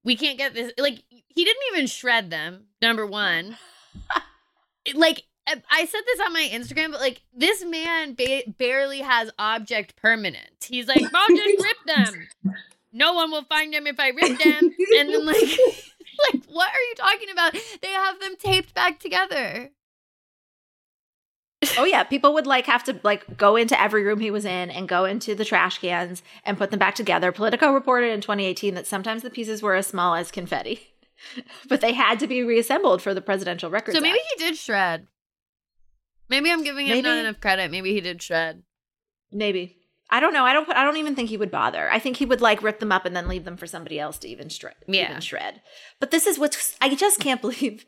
we 0.05 0.17
can't 0.17 0.39
get 0.39 0.55
this 0.55 0.73
like 0.79 1.03
he 1.11 1.45
didn't 1.45 1.63
even 1.73 1.87
shred 1.87 2.31
them. 2.31 2.67
Number 2.81 3.05
1. 3.05 3.57
like 4.95 5.25
I 5.71 5.85
said 5.85 6.01
this 6.07 6.21
on 6.27 6.33
my 6.33 6.49
Instagram, 6.53 6.93
but 6.93 7.01
like 7.01 7.23
this 7.35 7.65
man 7.65 8.15
ba- 8.15 8.43
barely 8.59 9.01
has 9.01 9.31
object 9.39 9.97
permanent. 9.97 10.67
He's 10.69 10.87
like, 10.89 11.03
I'll 11.15 11.29
just 11.37 11.63
rip 11.65 11.77
them. 11.87 12.29
No 12.93 13.13
one 13.15 13.31
will 13.31 13.45
find 13.45 13.73
them 13.73 13.87
if 13.87 13.99
I 14.01 14.09
rip 14.09 14.39
them. 14.39 14.75
And 14.99 15.09
then 15.09 15.25
like, 15.27 15.37
like 16.33 16.45
what 16.49 16.69
are 16.69 16.81
you 16.89 16.95
talking 16.97 17.31
about? 17.33 17.53
They 17.83 17.89
have 17.89 18.21
them 18.21 18.35
taped 18.39 18.75
back 18.75 18.99
together. 18.99 19.71
oh 21.77 21.85
yeah, 21.85 22.05
people 22.05 22.35
would 22.35 22.47
like 22.47 22.67
have 22.67 22.85
to 22.85 22.99
like 23.03 23.37
go 23.37 23.57
into 23.57 23.81
every 23.81 24.05
room 24.05 24.21
he 24.21 24.31
was 24.31 24.45
in 24.45 24.71
and 24.71 24.89
go 24.89 25.05
into 25.05 25.35
the 25.35 25.45
trash 25.45 25.79
cans 25.79 26.23
and 26.45 26.57
put 26.57 26.71
them 26.71 26.79
back 26.79 26.95
together. 26.95 27.33
Politico 27.33 27.73
reported 27.73 28.13
in 28.13 28.21
2018 28.21 28.75
that 28.75 28.87
sometimes 28.87 29.23
the 29.23 29.31
pieces 29.31 29.63
were 29.63 29.75
as 29.75 29.87
small 29.87 30.15
as 30.15 30.31
confetti, 30.31 30.95
but 31.69 31.81
they 31.81 31.93
had 31.93 32.19
to 32.21 32.27
be 32.27 32.43
reassembled 32.43 33.03
for 33.03 33.13
the 33.13 33.21
Presidential 33.21 33.71
record. 33.71 33.95
so 33.95 34.01
maybe 34.01 34.19
Act. 34.19 34.29
he 34.39 34.45
did 34.45 34.57
shred. 34.57 35.07
Maybe 36.29 36.51
I'm 36.51 36.63
giving 36.63 36.87
him 36.87 36.93
Maybe. 36.93 37.09
not 37.09 37.19
enough 37.19 37.41
credit. 37.41 37.71
Maybe 37.71 37.93
he 37.93 38.01
did 38.01 38.23
shred. 38.23 38.63
maybe 39.33 39.79
I 40.11 40.21
don't 40.21 40.33
know. 40.33 40.45
I 40.45 40.53
don't. 40.53 40.65
Put, 40.65 40.77
I 40.77 40.85
don't 40.85 40.97
even 40.97 41.15
think 41.15 41.29
he 41.29 41.37
would 41.37 41.51
bother. 41.51 41.91
I 41.91 41.99
think 41.99 42.17
he 42.17 42.25
would 42.25 42.41
like 42.41 42.63
rip 42.63 42.81
them 42.81 42.93
up 42.93 43.05
and 43.05 43.15
then 43.15 43.29
leave 43.29 43.45
them 43.45 43.57
for 43.57 43.67
somebody 43.67 44.01
else 44.01 44.19
to 44.19 44.29
even 44.29 44.49
shred. 44.49 44.75
Yeah. 44.87 45.11
even 45.11 45.21
shred. 45.21 45.61
But 46.01 46.11
this 46.11 46.27
is 46.27 46.39
what's. 46.39 46.77
I 46.81 46.95
just 46.95 47.21
can't 47.21 47.41
believe. 47.43 47.85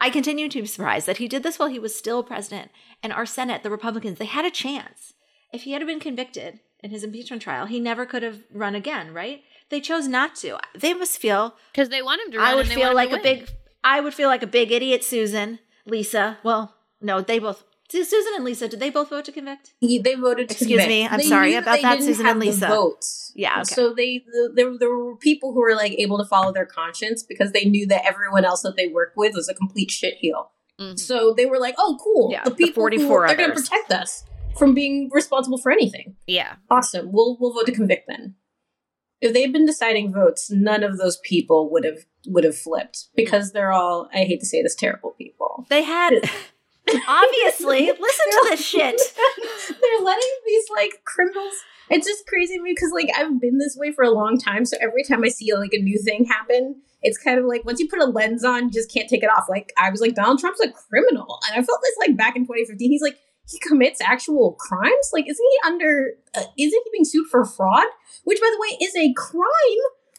I 0.00 0.10
continue 0.10 0.48
to 0.48 0.60
be 0.60 0.66
surprised 0.66 1.06
that 1.06 1.18
he 1.18 1.28
did 1.28 1.42
this 1.42 1.58
while 1.58 1.68
he 1.68 1.78
was 1.78 1.94
still 1.94 2.22
president, 2.22 2.70
and 3.02 3.12
our 3.12 3.24
Senate, 3.24 3.62
the 3.62 3.70
Republicans, 3.70 4.18
they 4.18 4.26
had 4.26 4.44
a 4.44 4.50
chance. 4.50 5.14
If 5.52 5.62
he 5.62 5.72
had 5.72 5.86
been 5.86 6.00
convicted 6.00 6.60
in 6.82 6.90
his 6.90 7.04
impeachment 7.04 7.40
trial, 7.42 7.66
he 7.66 7.78
never 7.80 8.04
could 8.04 8.22
have 8.22 8.40
run 8.52 8.74
again. 8.74 9.14
Right? 9.14 9.42
They 9.70 9.80
chose 9.80 10.06
not 10.06 10.34
to. 10.36 10.58
They 10.78 10.92
must 10.92 11.18
feel. 11.18 11.54
Because 11.72 11.88
they 11.88 12.02
want 12.02 12.20
him 12.20 12.32
to 12.32 12.38
run. 12.38 12.46
I 12.48 12.54
would 12.54 12.68
feel 12.68 12.94
like 12.94 13.12
a 13.12 13.22
big. 13.22 13.48
I 13.82 14.00
would 14.00 14.12
feel 14.12 14.28
like 14.28 14.42
a 14.42 14.46
big 14.46 14.70
idiot, 14.70 15.02
Susan, 15.02 15.58
Lisa. 15.86 16.38
Well, 16.42 16.74
no, 17.00 17.22
they 17.22 17.38
both. 17.38 17.64
Susan 18.04 18.32
and 18.36 18.44
Lisa, 18.44 18.68
did 18.68 18.80
they 18.80 18.90
both 18.90 19.10
vote 19.10 19.24
to 19.26 19.32
convict? 19.32 19.74
They 19.80 20.14
voted 20.14 20.48
to 20.48 20.54
Excuse 20.54 20.68
convict. 20.80 20.88
me, 20.88 21.06
I'm 21.06 21.18
They 21.18 21.24
sorry 21.24 21.54
about 21.54 21.80
that, 21.82 21.92
didn't 21.98 22.06
Susan 22.06 22.24
have 22.26 22.36
and 22.36 22.42
the 22.42 22.46
Lisa. 22.46 22.66
votes. 22.68 23.32
Yeah, 23.34 23.60
okay. 23.62 23.74
So 23.74 23.92
they 23.94 24.18
the, 24.26 24.52
there 24.54 24.76
there 24.78 24.94
were 24.96 25.16
people 25.16 25.52
who 25.52 25.60
were 25.60 25.74
like 25.74 25.92
able 25.92 26.18
to 26.18 26.24
follow 26.24 26.52
their 26.52 26.66
conscience 26.66 27.22
because 27.22 27.52
they 27.52 27.64
knew 27.64 27.86
that 27.88 28.06
everyone 28.06 28.44
else 28.44 28.62
that 28.62 28.76
they 28.76 28.86
worked 28.88 29.16
with 29.16 29.34
was 29.34 29.48
a 29.48 29.54
complete 29.54 29.90
shitheel. 29.90 30.48
Mhm. 30.80 30.98
So 30.98 31.34
they 31.36 31.46
were 31.46 31.58
like, 31.58 31.74
"Oh, 31.78 31.98
cool! 32.02 32.30
Yeah, 32.32 32.44
the 32.44 32.50
the 32.50 32.56
people 32.56 32.82
44 32.82 33.22
who, 33.22 33.26
they're 33.28 33.36
going 33.36 33.50
to 33.56 33.60
protect 33.62 33.90
us 33.92 34.24
from 34.58 34.74
being 34.74 35.10
responsible 35.12 35.58
for 35.58 35.70
anything." 35.72 36.16
Yeah. 36.26 36.56
Awesome. 36.70 37.10
We'll 37.12 37.36
we'll 37.40 37.52
vote 37.52 37.66
to 37.66 37.72
convict 37.72 38.06
then. 38.08 38.34
If 39.20 39.32
they 39.34 39.42
had 39.42 39.52
been 39.52 39.66
deciding 39.66 40.12
votes, 40.12 40.50
none 40.50 40.82
of 40.82 40.98
those 40.98 41.18
people 41.18 41.70
would 41.70 41.84
have 41.84 41.98
would 42.26 42.44
have 42.44 42.56
flipped 42.56 43.08
because 43.14 43.52
they're 43.52 43.72
all 43.72 44.08
I 44.12 44.24
hate 44.24 44.40
to 44.40 44.46
say 44.46 44.62
this 44.62 44.74
terrible 44.74 45.10
people. 45.16 45.66
They 45.68 45.82
had 45.82 46.28
obviously 46.88 47.86
listen 48.00 48.26
to 48.30 48.46
this 48.50 48.64
shit. 48.64 49.00
they're 49.68 50.04
letting 50.04 50.30
these 50.46 50.64
like 50.74 51.02
criminals. 51.04 51.54
It's 51.90 52.06
just 52.06 52.26
crazy 52.26 52.56
to 52.56 52.62
me 52.62 52.72
because 52.74 52.92
like 52.92 53.10
I've 53.16 53.40
been 53.40 53.58
this 53.58 53.76
way 53.76 53.92
for 53.92 54.04
a 54.04 54.10
long 54.10 54.38
time. 54.38 54.64
So 54.64 54.76
every 54.80 55.04
time 55.04 55.24
I 55.24 55.28
see 55.28 55.54
like 55.54 55.72
a 55.72 55.82
new 55.82 55.98
thing 55.98 56.24
happen, 56.24 56.80
it's 57.02 57.18
kind 57.18 57.38
of 57.38 57.44
like 57.44 57.64
once 57.64 57.80
you 57.80 57.88
put 57.88 58.00
a 58.00 58.06
lens 58.06 58.44
on, 58.44 58.64
you 58.64 58.70
just 58.70 58.92
can't 58.92 59.08
take 59.08 59.22
it 59.22 59.30
off. 59.30 59.46
Like 59.48 59.72
I 59.78 59.90
was 59.90 60.00
like 60.00 60.14
Donald 60.14 60.38
Trump's 60.38 60.60
a 60.60 60.70
criminal, 60.70 61.40
and 61.48 61.60
I 61.60 61.64
felt 61.64 61.80
this 61.82 62.08
like 62.08 62.16
back 62.16 62.36
in 62.36 62.42
2015. 62.42 62.90
He's 62.90 63.02
like 63.02 63.18
he 63.48 63.58
commits 63.58 64.00
actual 64.00 64.52
crimes. 64.52 65.10
Like 65.12 65.28
isn't 65.28 65.46
he 65.50 65.68
under? 65.68 66.12
Uh, 66.34 66.44
isn't 66.58 66.82
he 66.84 66.90
being 66.92 67.04
sued 67.04 67.26
for 67.30 67.44
fraud? 67.44 67.86
Which 68.24 68.40
by 68.40 68.50
the 68.52 68.60
way 68.60 68.86
is 68.86 68.94
a 68.96 69.12
crime. 69.14 69.42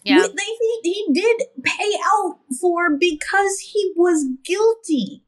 Yeah. 0.03 0.27
They, 0.27 0.43
he, 0.83 1.05
he 1.07 1.13
did 1.13 1.43
pay 1.63 1.93
out 2.13 2.39
for 2.59 2.97
because 2.97 3.59
he 3.59 3.93
was 3.95 4.25
guilty. 4.43 5.23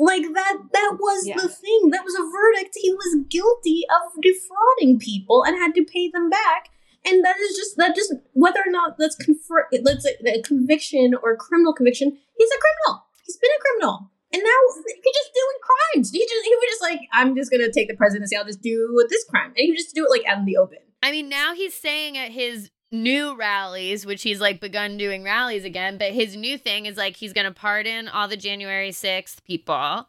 Like 0.00 0.22
that 0.32 0.56
that 0.72 0.92
was 0.98 1.26
Yeah. 1.26 1.36
the 1.36 1.48
thing. 1.48 1.90
That 1.90 2.04
was 2.04 2.14
a 2.16 2.24
verdict. 2.24 2.72
He 2.80 2.92
was 2.92 3.16
guilty 3.28 3.84
of 3.90 4.20
defrauding 4.22 4.98
people 4.98 5.44
and 5.44 5.56
had 5.58 5.74
to 5.74 5.84
pay 5.84 6.08
them 6.08 6.30
back. 6.30 6.70
And 7.04 7.24
that 7.24 7.36
is 7.38 7.56
just 7.56 7.76
that 7.76 7.94
just 7.94 8.14
whether 8.32 8.60
or 8.66 8.70
not 8.70 8.96
that's 8.98 9.14
confer 9.16 9.68
let's 9.82 10.04
say 10.04 10.16
a 10.26 10.42
conviction 10.42 11.12
or 11.22 11.32
a 11.32 11.36
criminal 11.36 11.74
conviction, 11.74 12.16
he's 12.38 12.50
a 12.50 12.58
criminal. 12.64 13.04
He's 13.26 13.36
been 13.36 13.50
a 13.56 13.60
criminal. 13.60 14.10
And 14.32 14.42
now 14.42 14.58
he's 14.86 15.14
just 15.20 15.30
doing 15.34 15.58
crimes. 15.68 16.10
He 16.12 16.20
just 16.20 16.44
he 16.44 16.54
was 16.54 16.64
just 16.70 16.82
like, 16.82 17.00
I'm 17.12 17.34
just 17.36 17.50
gonna 17.50 17.70
take 17.70 17.88
the 17.88 17.96
presidency, 17.96 18.36
I'll 18.36 18.44
just 18.44 18.62
do 18.62 19.04
this 19.10 19.24
crime. 19.28 19.48
And 19.48 19.58
he 19.58 19.70
would 19.70 19.76
just 19.78 19.94
do 19.94 20.04
it 20.06 20.10
like 20.10 20.24
out 20.26 20.38
in 20.38 20.44
the 20.46 20.56
open. 20.56 20.78
I 21.02 21.10
mean, 21.10 21.28
now 21.28 21.54
he's 21.54 21.74
saying 21.74 22.16
at 22.16 22.30
his 22.30 22.70
new 22.92 23.36
rallies, 23.36 24.04
which 24.04 24.22
he's 24.22 24.40
like 24.40 24.60
begun 24.60 24.96
doing 24.96 25.22
rallies 25.22 25.64
again, 25.64 25.98
but 25.98 26.12
his 26.12 26.36
new 26.36 26.58
thing 26.58 26.86
is 26.86 26.96
like 26.96 27.16
he's 27.16 27.32
going 27.32 27.46
to 27.46 27.52
pardon 27.52 28.08
all 28.08 28.28
the 28.28 28.36
January 28.36 28.90
6th 28.90 29.44
people. 29.44 30.08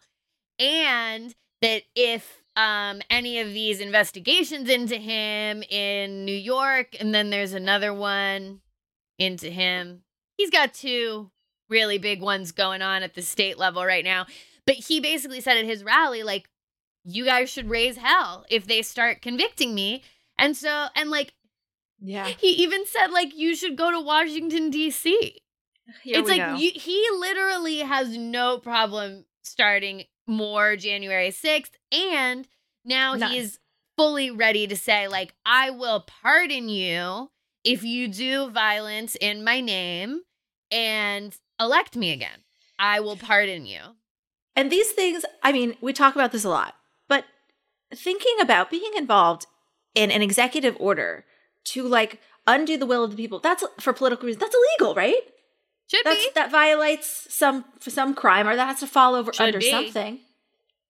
And 0.60 1.36
that 1.62 1.84
if 1.96 2.42
um, 2.56 3.02
any 3.10 3.40
of 3.40 3.48
these 3.48 3.80
investigations 3.80 4.70
into 4.70 4.98
him 4.98 5.64
in 5.64 6.26
New 6.26 6.36
York, 6.36 6.96
and 7.00 7.14
then 7.14 7.30
there's 7.30 7.54
another 7.54 7.94
one 7.94 8.62
into 9.18 9.50
him, 9.50 10.02
he's 10.38 10.50
got 10.50 10.74
two 10.74 11.32
really 11.70 11.98
big 11.98 12.22
ones 12.22 12.52
going 12.52 12.82
on 12.82 13.04
at 13.04 13.14
the 13.14 13.22
state 13.22 13.58
level 13.58 13.86
right 13.86 14.04
now. 14.04 14.26
But 14.66 14.76
he 14.76 15.00
basically 15.00 15.42
said 15.42 15.58
at 15.58 15.66
his 15.66 15.84
rally, 15.84 16.24
like, 16.24 16.48
you 17.04 17.26
guys 17.26 17.50
should 17.50 17.70
raise 17.70 17.98
hell 17.98 18.46
if 18.50 18.68
they 18.68 18.82
start 18.82 19.22
convicting 19.22 19.74
me. 19.74 20.04
And 20.38 20.56
so, 20.56 20.88
and 20.96 21.10
like, 21.10 21.34
Yeah. 22.02 22.28
he 22.28 22.50
even 22.64 22.86
said, 22.86 23.12
like, 23.12 23.36
you 23.36 23.56
should 23.56 23.78
go 23.78 23.92
to 23.92 24.00
Washington, 24.00 24.70
D.C. 24.70 25.42
Here 26.04 26.20
it's 26.20 26.30
like 26.30 26.60
you, 26.60 26.72
he 26.74 27.06
literally 27.20 27.80
has 27.80 28.18
no 28.18 28.58
problem 28.58 29.26
starting 29.44 30.06
more 30.28 30.76
January 30.76 31.30
6th. 31.30 31.72
And 31.92 32.48
now 32.84 33.14
None. 33.14 33.32
he's 33.32 33.60
fully 33.98 34.32
ready 34.32 34.68
to 34.68 34.76
say, 34.76 35.08
like, 35.08 35.34
I 35.46 35.70
will 35.70 36.02
pardon 36.02 36.70
you 36.70 37.30
if 37.64 37.84
you 37.84 38.08
do 38.08 38.50
violence 38.50 39.16
in 39.16 39.44
my 39.44 39.62
name 39.62 40.22
and 40.72 41.38
elect 41.60 41.96
me 41.96 42.12
again. 42.12 42.40
I 42.80 43.00
will 43.00 43.18
pardon 43.18 43.66
you. 43.66 43.80
And 44.56 44.72
these 44.72 44.92
things, 44.92 45.24
I 45.44 45.52
mean, 45.52 45.76
we 45.82 45.94
talk 45.94 46.16
about 46.16 46.32
this 46.32 46.44
a 46.44 46.50
lot, 46.50 46.76
but 47.08 47.26
thinking 47.94 48.36
about 48.42 48.72
being 48.72 48.92
involved 48.98 49.46
in 49.94 50.10
an 50.12 50.22
executive 50.22 50.76
order 50.80 51.26
to 51.66 51.84
like 51.88 52.20
undo 52.48 52.78
the 52.78 52.86
will 52.86 53.04
of 53.04 53.12
the 53.12 53.18
people, 53.18 53.40
that's 53.40 53.64
for 53.80 53.94
political 53.94 54.26
reasons, 54.26 54.42
that's 54.42 54.56
illegal, 54.80 54.96
right? 54.96 55.16
Should 55.88 56.02
That's 56.06 56.24
be. 56.26 56.32
that 56.36 56.50
violates 56.52 57.28
some 57.30 57.66
some 57.82 58.14
crime 58.14 58.48
or 58.48 58.56
that 58.56 58.66
has 58.68 58.80
to 58.80 58.88
fall 58.88 59.14
over 59.14 59.34
Should 59.34 59.44
under 59.48 59.60
be. 59.60 59.70
something. 59.70 60.20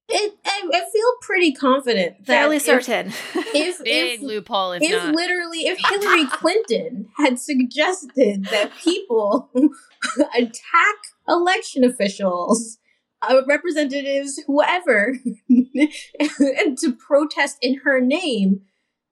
it, 0.09 0.33
I, 0.45 0.61
I 0.71 0.79
feel 0.93 1.13
pretty 1.21 1.53
confident 1.53 2.17
that 2.19 2.25
Fairly 2.27 2.57
if- 2.57 2.61
certain. 2.63 3.11
If, 3.53 3.83
Big 3.83 4.19
if, 4.19 4.21
loophole 4.21 4.71
if, 4.73 4.81
if 4.83 4.91
not. 5.03 5.13
literally 5.15 5.61
if 5.67 5.77
Hillary 5.79 6.25
Clinton 6.27 7.09
had 7.17 7.37
suggested 7.39 8.45
that 8.45 8.71
people 8.81 9.49
attack 10.35 10.95
election 11.27 11.83
officials, 11.83 12.77
uh, 13.23 13.41
representatives, 13.47 14.39
whoever, 14.47 15.17
and 15.49 16.77
to 16.77 16.93
protest 16.93 17.57
in 17.61 17.79
her 17.83 17.99
name, 17.99 18.61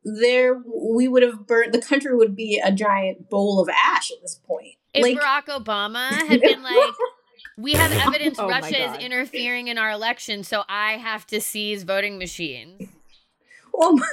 there 0.04 0.62
we 0.66 1.08
would 1.08 1.24
have 1.24 1.46
burnt. 1.48 1.72
The 1.74 1.82
country 1.82 2.16
would 2.16 2.36
be 2.36 2.62
a 2.64 2.72
giant 2.72 3.30
bowl 3.30 3.60
of 3.60 3.70
ash 3.70 4.12
at 4.12 4.22
this 4.22 4.40
point. 4.46 4.76
if 4.94 5.04
like 5.04 5.18
Barack 5.18 5.46
Obama 5.64 6.10
had 6.28 6.42
been 6.42 6.64
like, 6.64 6.94
we 7.58 7.74
have 7.74 7.92
evidence 8.08 8.38
Oh 8.40 8.48
Russia 8.48 8.92
is 8.96 9.04
interfering 9.04 9.68
in 9.68 9.78
our 9.78 9.92
election, 9.92 10.44
so 10.44 10.64
I 10.70 10.94
have 10.94 11.26
to 11.28 11.42
seize 11.42 11.84
voting 11.84 12.18
machines. 12.18 12.88
well, 13.74 13.96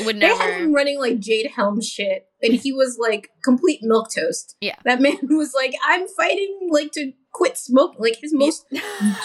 Would 0.00 0.20
they 0.20 0.26
had 0.26 0.38
never. 0.38 0.52
him 0.64 0.74
running 0.74 1.00
like 1.00 1.18
Jade 1.20 1.52
Helm 1.52 1.80
shit, 1.80 2.26
and 2.42 2.52
he 2.52 2.70
was 2.70 2.98
like 3.00 3.30
complete 3.42 3.80
milk 3.82 4.08
toast. 4.14 4.54
Yeah. 4.60 4.76
that 4.84 5.00
man 5.00 5.16
was 5.22 5.54
like, 5.54 5.72
"I'm 5.86 6.06
fighting 6.06 6.68
like 6.70 6.92
to 6.92 7.12
quit 7.32 7.56
smoking." 7.56 8.00
Like 8.00 8.16
his 8.20 8.34
most 8.34 8.66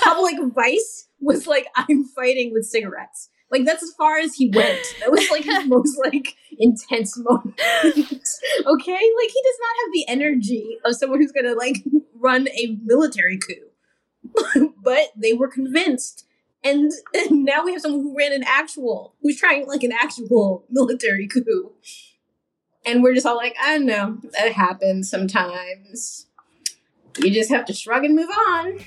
public 0.01 0.35
vice 0.55 1.09
was 1.19 1.45
like, 1.45 1.67
"I'm 1.75 2.05
fighting 2.05 2.53
with 2.53 2.65
cigarettes." 2.65 3.27
Like 3.51 3.65
that's 3.65 3.83
as 3.83 3.93
far 3.97 4.17
as 4.17 4.35
he 4.35 4.49
went. 4.49 4.79
That 5.01 5.11
was 5.11 5.29
like 5.29 5.43
his 5.43 5.67
most 5.67 5.97
like 6.03 6.35
intense 6.57 7.17
moment. 7.17 7.59
okay, 7.83 7.85
like 7.85 9.29
he 9.29 9.41
does 9.43 9.59
not 9.59 9.75
have 9.81 9.91
the 9.93 10.05
energy 10.07 10.77
of 10.85 10.95
someone 10.95 11.19
who's 11.19 11.31
gonna 11.31 11.55
like 11.55 11.83
run 12.15 12.47
a 12.49 12.77
military 12.83 13.37
coup. 13.37 13.71
but 14.83 15.09
they 15.15 15.33
were 15.33 15.47
convinced. 15.47 16.25
And, 16.63 16.91
and 17.13 17.43
now 17.43 17.65
we 17.65 17.73
have 17.73 17.81
someone 17.81 18.01
who 18.01 18.15
ran 18.15 18.33
an 18.33 18.43
actual, 18.45 19.15
who's 19.21 19.39
trying 19.39 19.67
like 19.67 19.83
an 19.83 19.91
actual 19.91 20.65
military 20.69 21.27
coup. 21.27 21.71
And 22.85 23.01
we're 23.03 23.13
just 23.13 23.25
all 23.25 23.35
like, 23.35 23.55
I 23.59 23.77
know, 23.77 24.19
that 24.33 24.51
happens 24.53 25.09
sometimes. 25.09 26.27
You 27.19 27.31
just 27.31 27.49
have 27.49 27.65
to 27.65 27.73
shrug 27.73 28.05
and 28.05 28.15
move 28.15 28.29
on. 28.29 28.79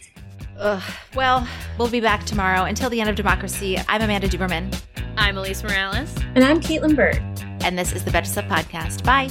Ugh. 0.59 0.83
Well, 1.15 1.47
we'll 1.79 1.91
be 1.91 2.01
back 2.01 2.25
tomorrow. 2.25 2.65
Until 2.65 2.91
the 2.91 3.01
end 3.01 3.11
of 3.11 3.17
democracy, 3.17 3.79
I'm 3.89 4.03
Amanda 4.03 4.29
Duberman, 4.29 4.75
I'm 5.17 5.37
Alise 5.37 5.63
Morales. 5.63 6.15
And 6.35 6.45
I'm 6.45 6.61
Kaitlin 6.61 6.97
Byrd. 6.97 7.17
and 7.65 7.79
this 7.79 7.93
is 7.93 8.05
the 8.05 8.11
Betches 8.11 8.27
Sup 8.29 8.45
Podcast. 8.47 9.05
Bye. 9.05 9.29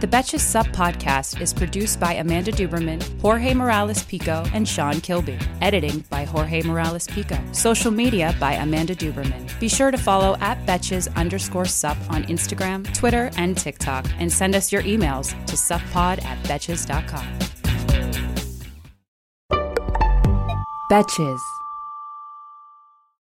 The 0.00 0.08
Betches 0.08 0.40
Sup 0.40 0.66
podcast 0.68 1.40
is 1.40 1.54
produced 1.54 2.00
by 2.00 2.14
Amanda 2.14 2.50
Duberman, 2.50 3.00
Jorge 3.20 3.54
Morales 3.54 4.02
Pico, 4.02 4.44
and 4.52 4.66
Sean 4.66 5.00
Kilby. 5.00 5.38
Editing 5.60 6.00
by 6.10 6.24
Jorge 6.24 6.62
Morales 6.62 7.06
Pico. 7.06 7.38
Social 7.52 7.92
media 7.92 8.34
by 8.40 8.54
Amanda 8.54 8.96
Duberman. 8.96 9.60
Be 9.60 9.68
sure 9.68 9.92
to 9.92 9.98
follow 9.98 10.36
at 10.40 10.58
Betches 10.66 11.14
underscore 11.14 11.66
sup 11.66 11.96
on 12.10 12.24
Instagram, 12.24 12.92
Twitter, 12.92 13.30
and 13.36 13.56
TikTok, 13.56 14.06
and 14.18 14.32
send 14.32 14.56
us 14.56 14.72
your 14.72 14.82
emails 14.82 15.30
to 15.46 15.54
suppod 15.54 16.24
at 16.24 16.36
betches.com. 16.46 17.38
Betches. 20.92 21.61